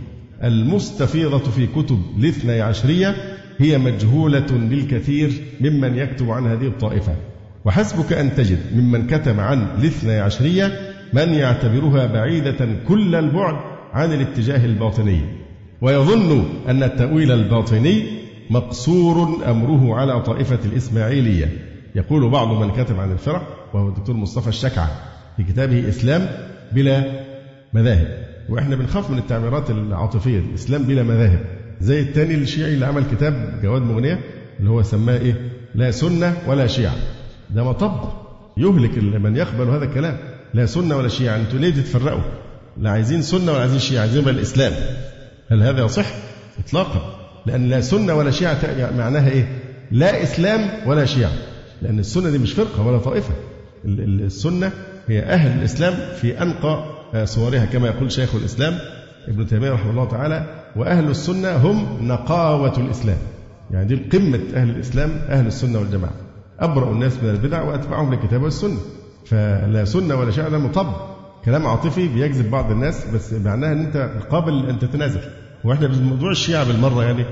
[0.45, 3.17] المستفيضة في كتب الاثني عشرية
[3.59, 7.13] هي مجهولة للكثير ممن يكتب عن هذه الطائفة.
[7.65, 10.73] وحسبك أن تجد ممن كتب عن الاثني عشرية
[11.13, 13.57] من يعتبرها بعيدة كل البعد
[13.93, 15.21] عن الاتجاه الباطني.
[15.83, 18.05] ويظن أن التأويل الباطني
[18.51, 21.49] مقصور أمره على طائفة الإسماعيلية.
[21.95, 24.91] يقول بعض من كتب عن الفرق وهو الدكتور مصطفى الشكعة
[25.37, 26.29] في كتابه إسلام
[26.73, 27.05] بلا
[27.73, 28.09] مذاهب.
[28.49, 31.41] وإحنا بنخاف من التعبيرات العاطفية الاسلام بلا مذاهب.
[31.81, 34.21] زي الثاني الشيعي اللي عمل كتاب جواد مغنية
[34.61, 35.35] اللي هو سماه إيه؟
[35.75, 36.95] لا سنة ولا شيعة.
[37.55, 38.01] ده مطب
[38.57, 40.17] يهلك من يقبل هذا الكلام.
[40.55, 41.37] لا سنة ولا شيعة.
[41.37, 42.23] أنتوا ليه تتفرقوا؟
[42.77, 44.01] لا عايزين سنة ولا عايزين شيعة.
[44.01, 44.73] عايزين الإسلام.
[45.51, 46.07] هل هذا يصح؟
[46.67, 47.17] اطلاقا.
[47.47, 48.59] لأن لا سنة ولا شيعة
[48.97, 49.49] معناها إيه؟
[49.91, 51.33] لا إسلام ولا شيعة.
[51.83, 53.35] لأن السنة دي مش فرقة ولا طائفة.
[53.85, 54.73] السنة
[55.09, 56.85] هي أهل الإسلام في أنقى
[57.25, 58.79] صورها كما يقول شيخ الإسلام
[59.29, 63.19] ابن تيمية رحمه الله تعالى وأهل السنة هم نقاوة الإسلام.
[63.71, 66.13] يعني دي قمة أهل الإسلام أهل السنة والجماعة.
[66.61, 68.79] أبرأ الناس من البدع وأتبعهم للكتاب والسنة.
[69.27, 70.93] فلا سنة ولا شيء ده مطب.
[71.45, 75.21] كلام عاطفي بيجذب بعض الناس بس معناها إن أنت قابل أن تتنازل.
[75.65, 77.25] وإحنا بموضوع الشيعة بالمرة يعني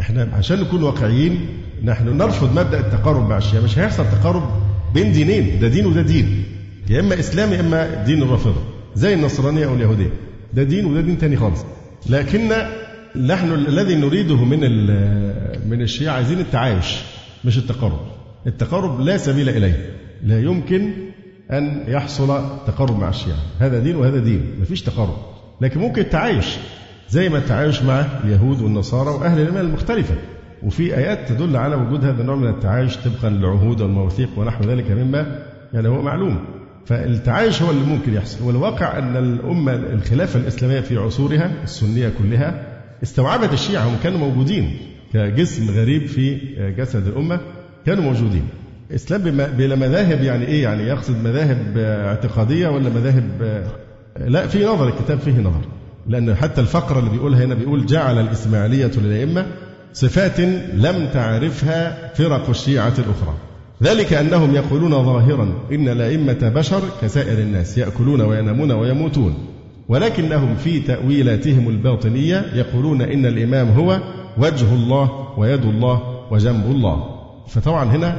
[0.00, 1.48] إحنا عشان نكون واقعيين
[1.84, 3.60] نحن نرفض مبدأ التقارب مع الشيعة.
[3.60, 4.50] مش هيحصل تقارب
[4.94, 6.44] بين دينين ده دين وده دين.
[6.90, 8.60] يا إما إسلام يا إما دين الرافضة.
[8.94, 10.10] زي النصرانية أو اليهودية.
[10.54, 11.64] ده دين وده دين تاني خالص.
[12.10, 12.48] لكن
[13.16, 14.60] نحن الذي نريده من
[15.70, 17.00] من الشيعة عايزين التعايش
[17.44, 18.00] مش التقارب.
[18.46, 19.90] التقارب لا سبيل إليه.
[20.24, 20.90] لا يمكن
[21.50, 22.26] أن يحصل
[22.66, 23.38] تقارب مع الشيعة.
[23.58, 24.54] هذا دين وهذا دين.
[24.60, 25.16] مفيش تقارب
[25.60, 26.56] لكن ممكن التعايش
[27.10, 30.14] زي ما التعايش مع اليهود والنصارى وأهل الإيمان المختلفة.
[30.62, 35.38] وفي آيات تدل على وجود هذا النوع من التعايش طبقا للعهود والمواثيق ونحو ذلك مما
[35.74, 36.44] يعني هو معلوم.
[36.86, 38.44] فالتعايش هو اللي ممكن يحصل.
[38.44, 42.66] والواقع أن الأمة الخلافة الإسلامية في عصورها السنية كلها
[43.02, 44.76] استوعبت الشيعة هم كانوا موجودين
[45.12, 46.38] كجسم غريب في
[46.78, 47.40] جسد الأمة.
[47.86, 48.44] كانوا موجودين.
[48.90, 49.22] الإسلام
[49.56, 53.24] بلا مذاهب يعني إيه؟ يعني يقصد مذاهب اعتقادية ولا مذاهب
[54.26, 55.60] لا في نظر الكتاب فيه نظر.
[56.08, 59.46] لأن حتى الفقرة اللي بيقولها هنا بيقول جعل الإسماعيلية للأئمة
[59.92, 60.40] صفات
[60.74, 63.34] لم تعرفها فرق الشيعة الأخرى.
[63.82, 69.34] ذلك أنهم يقولون ظاهرا إن الأئمة بشر كسائر الناس يأكلون وينامون ويموتون.
[69.88, 74.00] ولكنهم في تأويلاتهم الباطنية يقولون إن الإمام هو
[74.38, 77.21] وجه الله ويد الله وجنب الله.
[77.48, 78.16] فطبعا هنا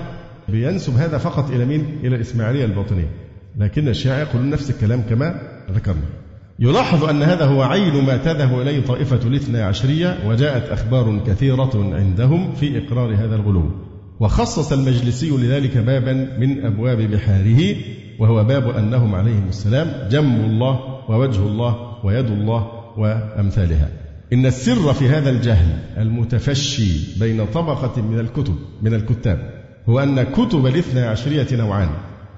[0.49, 3.09] بينسب هذا فقط إلى مين؟ إلى الإسماعيلية الباطنية.
[3.57, 6.05] لكن الشيعة يقولون نفس الكلام كما ذكرنا.
[6.59, 12.53] يلاحظ أن هذا هو عين ما تذهب إليه طائفة الاثنى عشرية وجاءت أخبار كثيرة عندهم
[12.55, 13.71] في إقرار هذا الغلو.
[14.19, 17.75] وخصص المجلسي لذلك بابا من أبواب بحاره
[18.19, 22.67] وهو باب أنهم عليهم السلام جم الله ووجه الله ويد الله
[22.97, 24.02] وأمثالها.
[24.33, 30.65] إن السر في هذا الجهل المتفشي بين طبقة من الكتب من الكتاب هو أن كتب
[30.65, 31.89] الاثنى عشرية نوعان.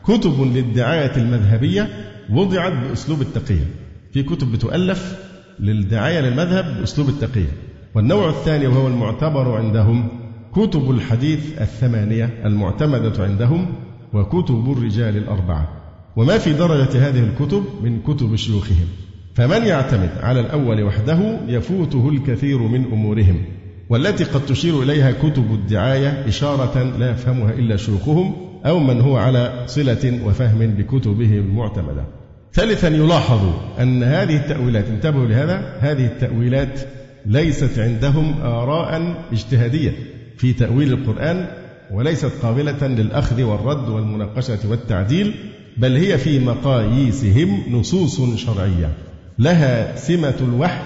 [0.04, 1.90] كتب للدعاية المذهبية
[2.30, 3.68] وضعت بأسلوب التقية.
[4.14, 5.18] في كتب بتؤلف
[5.60, 7.52] للدعاية للمذهب بأسلوب التقية.
[7.96, 10.08] والنوع الثاني وهو المعتبر عندهم
[10.56, 13.76] كتب الحديث الثمانية المعتمدة عندهم
[14.14, 15.70] وكتب الرجال الأربعة.
[16.16, 18.88] وما في درجة هذه الكتب من كتب شيوخهم.
[19.36, 23.42] فمن يعتمد على الأول وحده يفوته الكثير من أمورهم
[23.90, 29.64] والتي قد تشير إليها كتب الدعاية إشارة لا يفهمها إلا شيوخهم أو من هو على
[29.68, 32.06] صلة وفهم بكتبه المعتمدة.
[32.54, 33.40] ثالثا يلاحظ
[33.80, 36.80] أن هذه التأويلات انتبهوا لهذا هذه التأويلات
[37.26, 39.92] ليست عندهم آراء اجتهادية
[40.38, 41.48] في تأويل القرآن
[41.92, 45.34] وليست قابلة للأخذ والرد والمناقشة والتعديل
[45.78, 49.05] بل هي في مقاييسهم نصوص شرعية.
[49.40, 50.82] لها سمة الوحي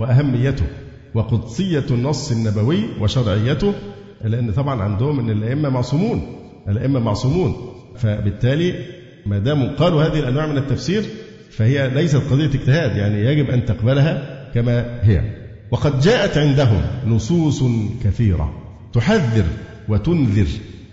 [0.00, 0.66] وأهميته
[1.14, 3.72] وقدسية النص النبوي وشرعيته
[4.24, 6.22] لأن طبعا عندهم أن الأئمة معصومون
[6.68, 7.54] الأئمة معصومون.
[7.96, 8.74] فبالتالي
[9.26, 11.02] ما دام قالوا هذه الأنواع من التفسير
[11.50, 15.22] فهي ليست قضية اجتهاد يعني يجب أن تقبلها كما هي.
[15.70, 17.64] وقد جاءت عندهم نصوص
[18.04, 18.52] كثيرة
[18.92, 19.44] تحذر
[19.88, 20.46] وتنذر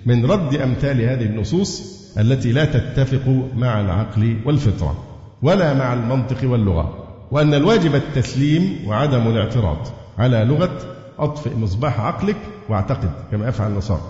[0.05, 5.10] من رد أمثال هذه النصوص التي لا تتفق مع العقل والفطرة.
[5.43, 6.93] ولا مع المنطق واللغة
[7.31, 9.77] وأن الواجب التسليم وعدم الاعتراض.
[10.17, 10.77] على لغة
[11.19, 12.37] أطفئ مصباح عقلك
[12.69, 14.01] واعتقد كما يفعل النصارى.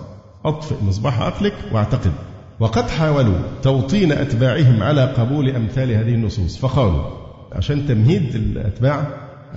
[0.44, 2.12] أطفئ مصباح عقلك واعتقد.
[2.60, 7.02] وقد حاولوا توطين أتباعهم على قبول أمثال هذه النصوص فقالوا
[7.52, 9.06] عشان تمهيد الأتباع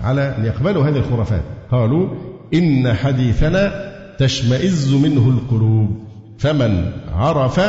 [0.02, 2.10] على أن يقبلوا هذه الخرافات قالوا
[2.54, 6.06] إن حديثنا تشمئز منه القلوب.
[6.38, 7.60] فمن عرف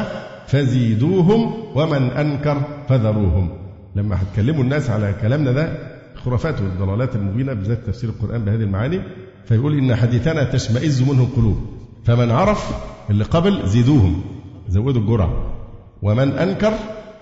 [0.47, 3.66] فزيدوهم ومن أنكر فذروهم.
[3.97, 5.68] لما هتكلموا الناس على كلامنا ده
[6.16, 9.01] الخرافات والضلالات المبينة بالذات تفسير القرآن بهذه المعاني
[9.49, 11.57] فيقول إن حديثنا تشمئز منه القلوب
[12.05, 12.70] فمن عرف
[13.11, 14.22] اللي قبل زيدوهم
[14.68, 15.53] زودوا الجرعة
[16.03, 16.72] ومن أنكر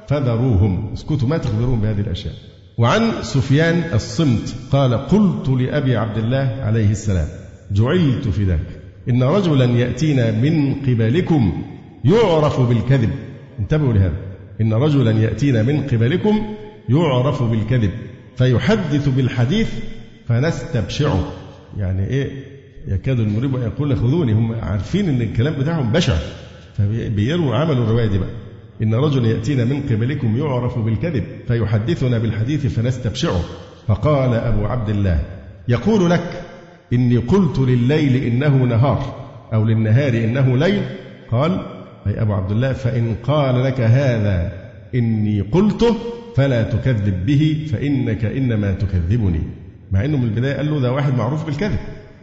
[0.08, 2.34] فذروهم اسكتوا ما تخبرون بهذه الأشياء.
[2.78, 7.28] وعن سفيان الصمت قال قلت لأبي عبد الله عليه السلام
[7.72, 8.66] جعلت فداك
[9.08, 11.62] إن رجلا يأتينا من قبلكم
[12.04, 13.10] يعرف بالكذب.
[13.58, 14.16] انتبهوا لهذا.
[14.60, 16.54] إن رجلا يأتينا من قبلكم
[16.88, 17.90] يعرف بالكذب
[18.36, 19.68] فيحدث بالحديث
[20.28, 21.24] فنستبشعه
[21.78, 22.30] يعني إيه؟
[22.88, 26.14] يكاد المريب يقول خذوني هم عارفين أن الكلام بتاعهم بشع
[26.78, 28.28] فبيروا عملوا الرواية دي بقى.
[28.82, 33.40] إن رجل يأتينا من قبلكم يعرف بالكذب فيحدثنا بالحديث فنستبشعه
[33.86, 35.20] فقال أبو عبد الله
[35.68, 36.42] يقول لك
[36.92, 39.14] إني قلت لليل إنه نهار
[39.52, 40.82] أو للنهار إنه ليل.
[41.30, 41.60] قال
[42.06, 44.52] أي أبو عبد الله فإن قال لك هذا
[44.94, 45.96] إني قلته
[46.36, 49.40] فلا تكذب به فإنك إنما تكذبني.
[49.92, 51.78] مع إنه من البداية قال له ده واحد معروف بالكذب.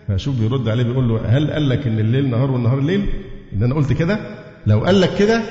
[0.08, 3.06] فشوف بيرد عليه بيقول له هل قال لك إن الليل نهار والنهار الليل
[3.56, 4.20] إن أنا قلت كده؟
[4.68, 5.42] لو قال لك كده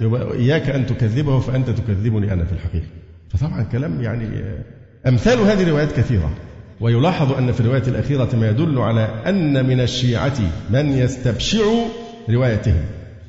[0.00, 2.86] يبقى إياك أن تكذبه فأنت تكذبني أنا في الحقيقة.
[3.28, 4.28] فطبعا كلام يعني
[5.06, 6.30] أمثال هذه الروايات كثيرة.
[6.80, 10.38] ويلاحظ أن في الرواية الأخيرة ما يدل على أن من الشيعة
[10.70, 11.64] من يستبشع
[12.30, 12.84] روايتهم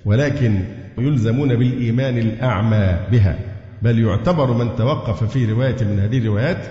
[0.06, 0.60] ولكن
[0.98, 3.40] يلزمون بالإيمان الأعمى بها.
[3.82, 6.66] بل يعتبر من توقف في رواية من هذه الروايات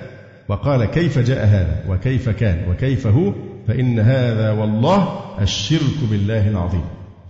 [0.48, 3.32] وقال كيف جاء هذا وكيف كان وكيف هو
[3.68, 6.84] فإن هذا والله الشرك بالله العظيم.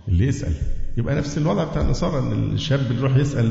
[0.07, 0.53] اللي يسأل
[0.97, 3.45] يبقى نفس الوضع بتاع النصارى إن الشاب بيروح يسأل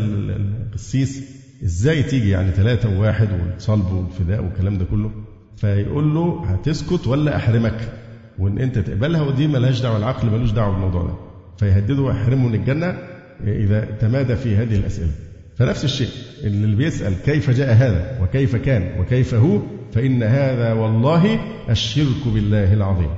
[0.67, 1.23] القسيس
[1.65, 5.11] إزاي تيجي يعني ثلاثة وواحد والصلب والفداء والكلام ده كله؟
[5.57, 7.93] فيقول له هتسكت ولا أحرمك؟
[8.39, 11.15] وإن أنت تقبلها ودي ملهاش دعوة العقل ملوش دعوة بالموضوع ده.
[11.59, 12.99] فيهدده ويحرمه من الجنة
[13.47, 15.11] إذا تمادى في هذه الأسئلة.
[15.59, 16.09] فنفس الشيء
[16.45, 19.59] اللي بيسأل كيف جاء هذا وكيف كان وكيف هو
[19.93, 21.41] فإن هذا والله
[21.71, 23.11] الشرك بالله العظيم.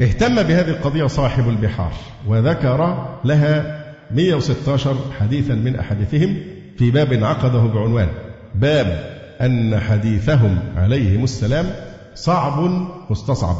[0.00, 1.92] اهتم بهذه القضية صاحب البحار
[2.26, 6.36] وذكر لها 116 حديثا من أحاديثهم
[6.78, 8.08] في باب عقده بعنوان
[8.54, 11.66] باب أن حديثهم عليهم السلام
[12.14, 12.70] صعب
[13.10, 13.56] مستصعب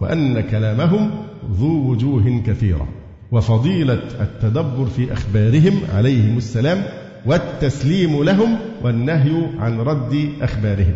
[0.00, 1.10] وأن كلامهم
[1.52, 2.88] ذو وجوه كثيرة
[3.32, 6.82] وفضيلة التدبر في أخبارهم عليهم السلام
[7.26, 10.94] والتسليم لهم والنهي عن رد أخبارهم.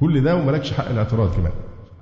[0.00, 1.52] كل ده وملكش حق الاعتراض كمان.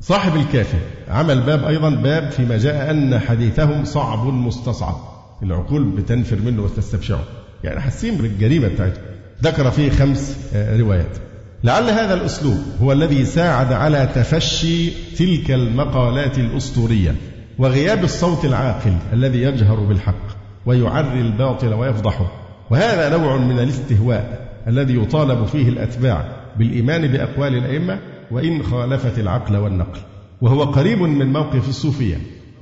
[0.01, 0.77] صاحب الكافي
[1.09, 4.97] عمل باب أيضا باب فيما جاء أن حديثهم صعب مستصعب.
[5.43, 7.25] العقول بتنفر منه وتستبشعه
[7.64, 9.01] يعني حاسين بالجريمة بتاعته.
[9.43, 11.16] ذكر فيه خمس آه، روايات.
[11.64, 17.14] لعل هذا الأسلوب هو الذي ساعد على تفشي تلك المقالات الأسطورية
[17.59, 20.27] وغياب الصوت العاقل الذي يجهر بالحق
[20.66, 22.41] ويعري الباطل ويفضحه.
[22.70, 26.24] وهذا نوع من الاستهواء الذي يطالب فيه الأتباع
[26.58, 27.98] بالإيمان بأقوال الأئمة
[28.30, 30.00] وإن خالفت العقل والنقل.
[30.40, 32.16] وهو قريب من موقف الصوفية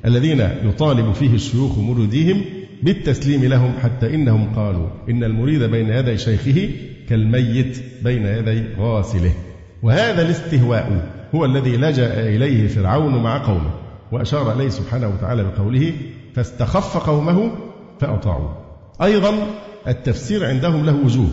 [0.04, 2.44] الذين يطالب فيه الشيوخ مريديهم
[2.82, 6.70] بالتسليم لهم حتى إنهم قالوا إن المريد بين يدي شيخه
[7.08, 9.32] كالميت بين يدي غاسله.
[9.82, 13.70] وهذا الاستهواء هو الذي لجأ إليه فرعون مع قومه
[14.12, 15.92] وأشار إليه سبحانه وتعالى بقوله
[16.34, 17.50] فاستخف قومه
[18.00, 18.59] فأطاعوه.
[19.02, 19.34] أيضا
[19.88, 21.28] التفسير عندهم له وجوه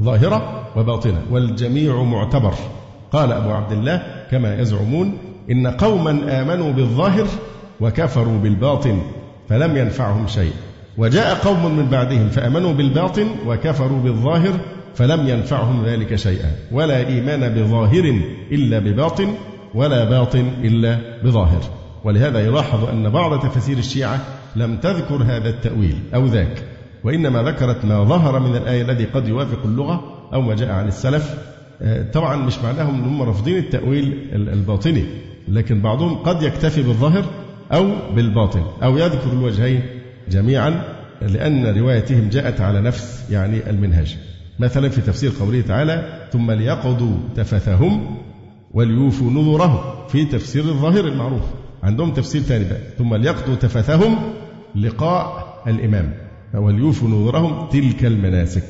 [0.00, 2.54] ظاهرة وباطنة والجميع معتبر.
[3.12, 5.18] قال أبو عبد الله كما يزعمون
[5.50, 7.26] إن قوما آمنوا بالظاهر
[7.80, 9.02] وكفروا بالباطن
[9.48, 10.52] فلم ينفعهم شيء.
[10.98, 14.52] وجاء قوم من بعدهم فآمنوا بالباطن وكفروا بالظاهر
[14.94, 16.50] فلم ينفعهم ذلك شيئا.
[16.72, 18.20] ولا إيمان بظاهر
[18.52, 19.34] إلا بباطن
[19.74, 21.60] ولا باطن إلا بظاهر.
[22.04, 24.20] ولهذا يلاحظ أن بعض تفاسير الشيعة
[24.56, 26.62] لم تذكر هذا التأويل أو ذاك.
[27.04, 31.34] وإنما ذكرت ما ظهر من الآية الذي قد يوافق اللغة أو ما جاء عن السلف.
[31.82, 35.04] آه، طبعا مش معناهم أنهم رافضين التأويل الباطني
[35.48, 37.24] لكن بعضهم قد يكتفي بالظاهر
[37.72, 39.82] أو بالباطن أو يذكر الوجهين
[40.28, 40.82] جميعا
[41.22, 44.16] لأن روايتهم جاءت على نفس يعني المنهج.
[44.58, 48.16] مثلا في تفسير قوله تعالى ثم ليقضوا تفثهم
[48.74, 51.42] وليوفوا نذورهم في تفسير الظاهر المعروف.
[51.82, 54.16] عندهم تفسير ثاني بقى ثم ليقضوا تفثهم
[54.74, 56.23] لقاء الإمام
[56.54, 58.64] وليوفوا نذورهم تلك المناسك.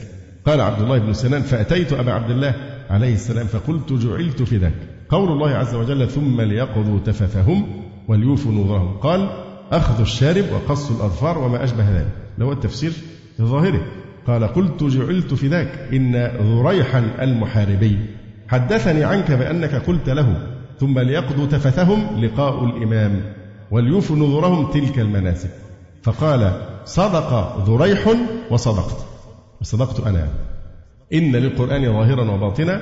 [0.47, 2.55] قال عبد الله بن سنان فأتيت أبا عبد الله
[2.91, 4.75] عليه السلام فقلت جعلت في ذاك.
[5.09, 7.67] قول الله عز وجل ثم ليقضوا تفثهم
[8.09, 9.29] وليوفوا نذورهم قال
[9.73, 12.13] أخذ الشارب وقص الأظفار وما أشبه ذلك.
[12.43, 12.93] هو التفسير
[13.41, 13.81] الظاهري
[14.27, 17.99] قال قلت جعلت في ذاك إن ذريحا المحاربي
[18.49, 20.37] حدثني عنك بأنك قلت له
[20.81, 23.21] ثم ليقضوا تفثهم لقاء الإمام
[23.71, 25.51] وليوفوا نذورهم تلك المناسك.
[26.05, 26.53] فقال
[26.85, 28.17] صدق ذريح
[28.51, 29.07] وصدقت.
[29.61, 30.29] وصدقت أنا.
[31.13, 32.81] إن للقرآن ظاهرا وباطنا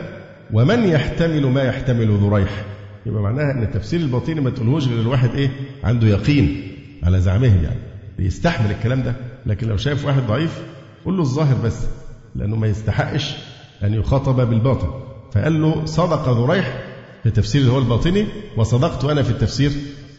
[0.53, 2.65] ومن يحتمل ما يحتمل ذريح.
[3.07, 5.51] يبقى معناها إن التفسير الباطني ما تقولهوش غير الواحد إيه؟
[5.85, 7.81] عنده يقين على زعمهم يعني.
[8.19, 9.15] بيستحمل الكلام ده.
[9.47, 10.63] لكن لو شايف واحد ضعيف
[11.05, 11.87] قول له الظاهر بس.
[12.35, 13.37] لأنه ما يستحقش
[13.85, 14.89] أن يخاطب بالباطن.
[15.33, 16.83] فقال له صدق ذريح
[17.23, 19.71] في التفسير اللي هو الباطني وصدقت أنا في التفسير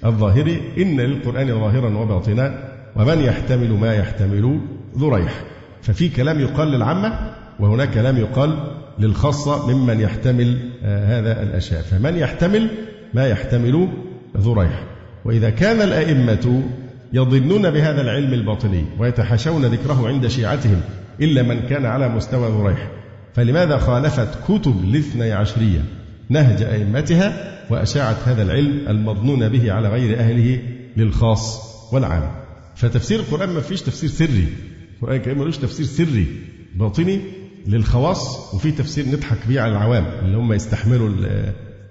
[0.06, 0.62] الظاهري.
[0.78, 2.73] إن للقرآن ظاهرا وباطنا.
[2.96, 4.60] ومن يحتمل ما يحتمل
[4.98, 5.44] ذريح
[5.82, 7.20] ففي كلام يقال للعامة
[7.60, 8.58] وهناك كلام يقال
[9.00, 11.82] للخاصة ممن يحتمل آه، هذا الأشياء.
[11.82, 12.68] فمن يحتمل
[13.14, 13.88] ما يحتمل
[14.38, 14.84] ذريح
[15.26, 16.64] وإذا كان الأئمة
[17.14, 20.82] يظنون بهذا العلم الباطني ويتحاشون ذكره عند شيعتهم
[21.22, 22.88] إلا من كان على مستوى ذريح
[23.34, 25.80] فلماذا خالفت كتب الاثني عشرية
[26.30, 27.34] نهج أئمتها
[27.70, 30.60] وأشاعت هذا العلم المظنون به على غير أهله
[30.98, 32.43] للخاص والعام؟
[32.76, 34.48] فتفسير القرآن ما فيش تفسير سري.
[34.96, 36.28] القرآن الكريم ملوش تفسير سري.
[36.76, 37.20] باطني
[37.68, 41.10] للخواص وفي تفسير نضحك بيه على العوام اللي هم يستحملوا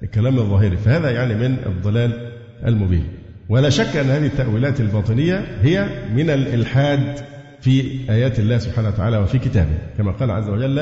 [0.03, 0.77] الكلام الظاهري.
[0.77, 2.33] فهذا يعني من الضلال
[2.67, 3.05] المبين.
[3.49, 7.21] ولا شك أن هذه التأويلات الباطنية هي من الإلحاد
[7.61, 9.79] في آيات الله سبحانه وتعالى وفي كتابه.
[9.99, 10.79] كما قال عز وجل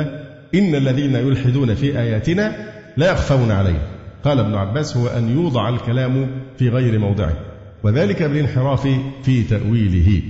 [0.55, 3.89] إن الذين يلحدون في آياتنا لا يخفون عليه
[4.25, 7.50] قال ابن عباس هو أن يوضع الكلام في غير موضعه.
[7.83, 8.89] وذلك بالانحراف
[9.23, 10.23] في تأويله.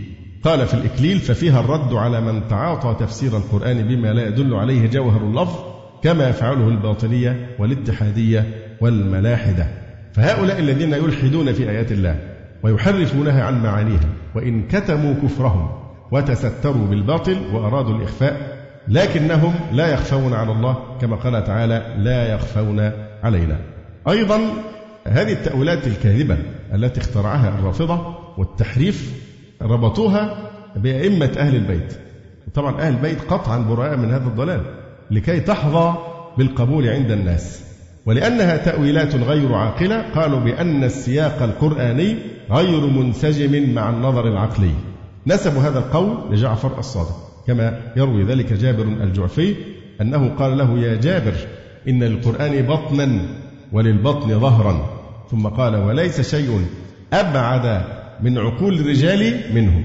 [0.44, 5.20] قال في الإكليل ففيها الرد على من تعاطى تفسير القرآن بما لا يدل عليه جوهر
[5.20, 5.58] اللفظ
[6.02, 8.46] كما يفعله الباطنية والاتحادية
[8.80, 9.66] والملاحدة.
[10.12, 12.16] فهؤلاء الذين يلحدون في آيات الله
[12.62, 15.68] ويحرفونها عن معانيها وإن كتموا كفرهم
[16.12, 22.90] وتستروا بالباطل وأرادوا الإخفاء لكنهم لا يخفون على الله كما قال تعالى لا يخفون
[23.22, 23.58] علينا.
[24.08, 24.40] أيضا
[25.06, 26.38] هذه التأويلات الكاذبة
[26.74, 29.12] التي اخترعها الرافضة والتحريف
[29.62, 31.94] ربطوها بأئمة أهل البيت.
[32.54, 34.60] طبعا أهل البيت قطعا براء من هذا الضلال
[35.10, 35.94] لكي تحظى
[36.38, 37.64] بالقبول عند الناس.
[38.06, 42.16] ولأنها تأويلات غير عاقلة قالوا بأن السياق القرآني
[42.50, 44.70] غير منسجم مع النظر العقلي.
[45.26, 47.16] نسبوا هذا القول لجعفر الصادق
[47.46, 49.54] كما يروي ذلك جابر الجعفي
[50.00, 51.34] أنه قال له يا جابر
[51.88, 53.20] إن للقرآن بطنا
[53.72, 55.00] وللبطن ظهرا.
[55.30, 56.66] ثم قال وليس شيء
[57.12, 57.84] أبعد
[58.22, 59.84] من عقول الرجال منه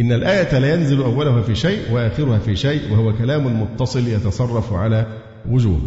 [0.00, 5.06] إن الآية لا ينزل أولها في شيء وآخرها في شيء وهو كلام متصل يتصرف على
[5.50, 5.80] وجوه.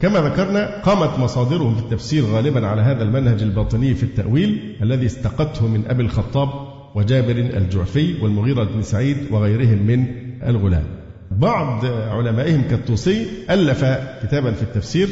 [0.00, 5.66] كما ذكرنا قامت مصادرهم في التفسير غالبا على هذا المنهج الباطني في التأويل الذي استقته
[5.66, 6.48] من أبي الخطاب
[6.94, 10.06] وجابر الجعفي والمغيرة بن سعيد وغيرهم من
[10.46, 10.84] الغلام.
[11.30, 13.84] بعض علمائهم كالطوسي ألف
[14.22, 15.08] كتابا في التفسير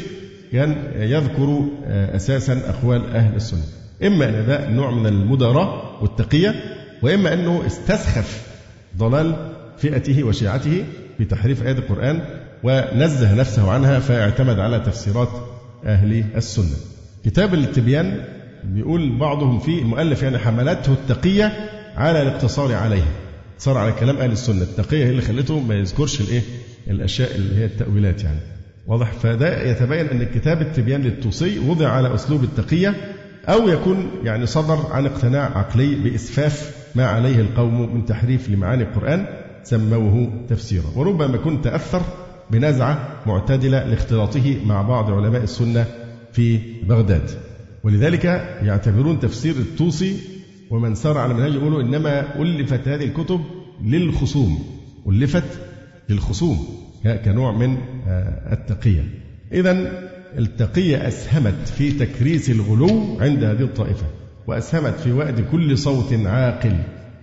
[0.51, 3.63] كان يذكر أساسا أقوال أهل السنة.
[4.03, 6.55] إما أن ده نوع من المداراة والتقية
[7.01, 8.47] وإما أنه استسخف
[8.97, 10.83] ضلال فئته وشيعته
[11.17, 12.21] في تحريف آيات القرآن
[12.63, 15.29] ونزه نفسه عنها فاعتمد على تفسيرات
[15.85, 16.75] أهل السنة.
[17.25, 18.23] كتاب التبيان
[18.63, 21.53] بيقول بعضهم فيه المؤلف يعني حملته التقية
[21.95, 23.11] على الاقتصار عليها.
[23.57, 24.61] صار على كلام أهل السنة.
[24.61, 26.41] التقية هي اللي خلته ما يذكرش الإيه؟
[26.87, 28.39] الأشياء اللي هي التأويلات يعني.
[28.87, 32.95] واضح؟ فده يتبين أن كتاب التبيان للطوسي وضع على أسلوب التقية
[33.45, 39.25] أو يكون يعني صدر عن اقتناع عقلي بإسفاف ما عليه القوم من تحريف لمعاني القرآن
[39.63, 40.85] سموه تفسيرا.
[40.95, 42.01] وربما يكون تأثر
[42.51, 45.85] بنزعة معتدلة لاختلاطه مع بعض علماء السنة
[46.33, 47.29] في بغداد.
[47.83, 48.25] ولذلك
[48.63, 50.17] يعتبرون تفسير الطوسي
[50.69, 53.41] ومن سار على منهج يقولوا إنما ألفت هذه الكتب
[53.83, 54.63] للخصوم
[55.07, 55.59] ألفت
[56.09, 56.78] للخصوم.
[57.03, 57.77] كنوع من
[58.07, 59.03] آه، التقية.
[59.53, 59.91] إذا
[60.37, 64.05] التقية أسهمت في تكريس الغلو عند هذه الطائفة
[64.47, 66.75] وأسهمت في وأد كل صوت عاقل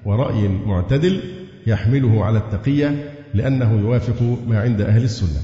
[0.05, 1.21] ورأي معتدل
[1.67, 5.41] يحمله على التقية لأنه يوافق ما عند أهل السنة.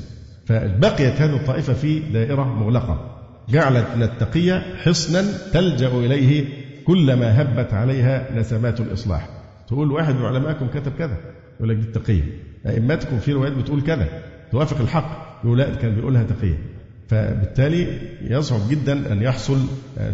[0.46, 3.18] فبقيت هذه الطائفة في دائرة مغلقة.
[3.48, 6.44] جعلت من التقية حصنا تلجأ إليه
[6.84, 9.28] كلما هبت عليها نسمات الإصلاح.
[9.68, 11.16] تقول واحد من علمائكم كتب كذا
[11.56, 12.51] يقول لك دي التقية.
[12.66, 14.08] أئمتكم في روايات بتقول كذا
[14.52, 16.58] توافق الحق يقول لا كان بيقولها تقية.
[17.08, 19.58] فبالتالي يصعب جدا أن يحصل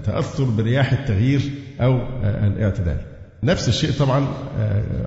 [0.04, 1.40] تأثر برياح التغيير
[1.80, 2.96] أو الاعتدال.
[3.42, 4.26] نفس الشيء طبعا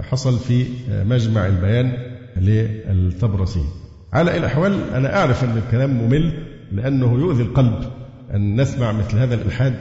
[0.01, 1.93] حصل في مجمع البيان
[2.37, 3.63] للطبرسي.
[4.13, 7.79] على الأحوال أنا أعرف أن الكلام ممل لأنه يؤذي القلب
[8.33, 9.75] أن نسمع مثل هذا الإلحاد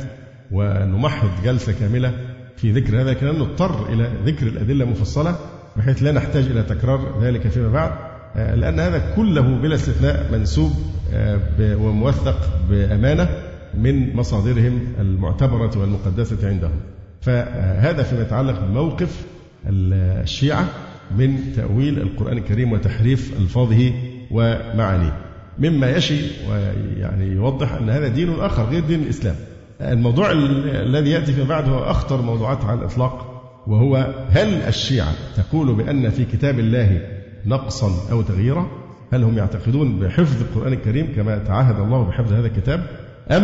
[0.52, 2.12] ونمحض جلسة كاملة
[2.56, 5.38] في ذكر هذا الكلام نضطر إلى ذكر الأدلة المفصلة
[5.80, 7.90] بحيث لا نحتاج إلى تكرار ذلك فيما بعد
[8.36, 10.72] آه، لأن هذا كله بلا استثناء منسوب
[11.12, 12.36] آه، وموثق
[12.70, 13.28] بأمانة
[13.74, 16.80] من مصادرهم المعتبرة والمقدسة عندهم.
[17.20, 19.26] فهذا فيما يتعلق بموقف
[19.66, 20.68] الشيعة
[21.16, 23.92] من تأويل القرآن الكريم وتحريف ألفاظه
[24.30, 25.16] ومعانيه.
[25.58, 26.20] مما يشي
[26.50, 29.36] ويعني يوضح أن هذا دين آخر غير دين الإسلام.
[29.80, 33.29] الموضوع الذي يأتي فيما بعد هو أخطر موضوعات على الإطلاق.
[33.70, 37.00] وهو هل الشيعة تقول بأن في كتاب الله
[37.46, 38.66] نقصا أو تغييرا؟
[39.12, 42.86] هل هم يعتقدون بحفظ القرآن الكريم كما تعهد الله بحفظ هذا الكتاب؟
[43.30, 43.42] أم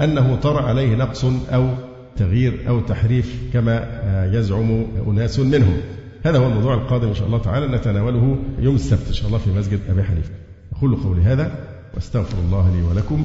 [0.00, 1.68] أنه طرأ عليه نقص أو
[2.16, 3.84] تغيير أو تحريف كما
[4.32, 5.76] يزعم أناس منهم؟
[6.24, 9.50] هذا هو الموضوع القادم إن شاء الله تعالى نتناوله يوم السبت إن شاء الله في
[9.50, 10.30] مسجد أبي حنيفة.
[10.76, 11.50] أقول قولي هذا
[11.94, 13.24] وأستغفر الله لي ولكم.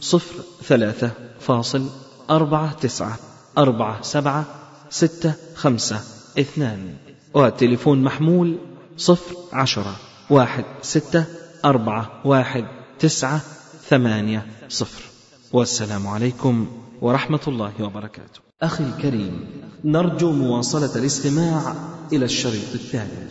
[0.00, 1.10] صفر ثلاثة
[1.40, 1.86] فاصل
[2.30, 3.18] أربعة تسعة
[3.58, 4.44] أربعة سبعة
[4.90, 6.00] ستة خمسة
[6.38, 6.94] اثنان
[7.34, 8.58] والتليفون محمول
[8.96, 9.96] صفر عشرة
[10.30, 11.24] واحد ستة
[11.64, 12.64] أربعة واحد
[12.98, 13.40] تسعة
[13.88, 15.02] ثمانية صفر
[15.52, 16.68] والسلام عليكم
[17.00, 18.40] ورحمة الله وبركاته.
[18.62, 19.46] أخي الكريم
[19.84, 21.74] نرجو مواصلة الاستماع
[22.12, 23.28] إلى الشريط الثاني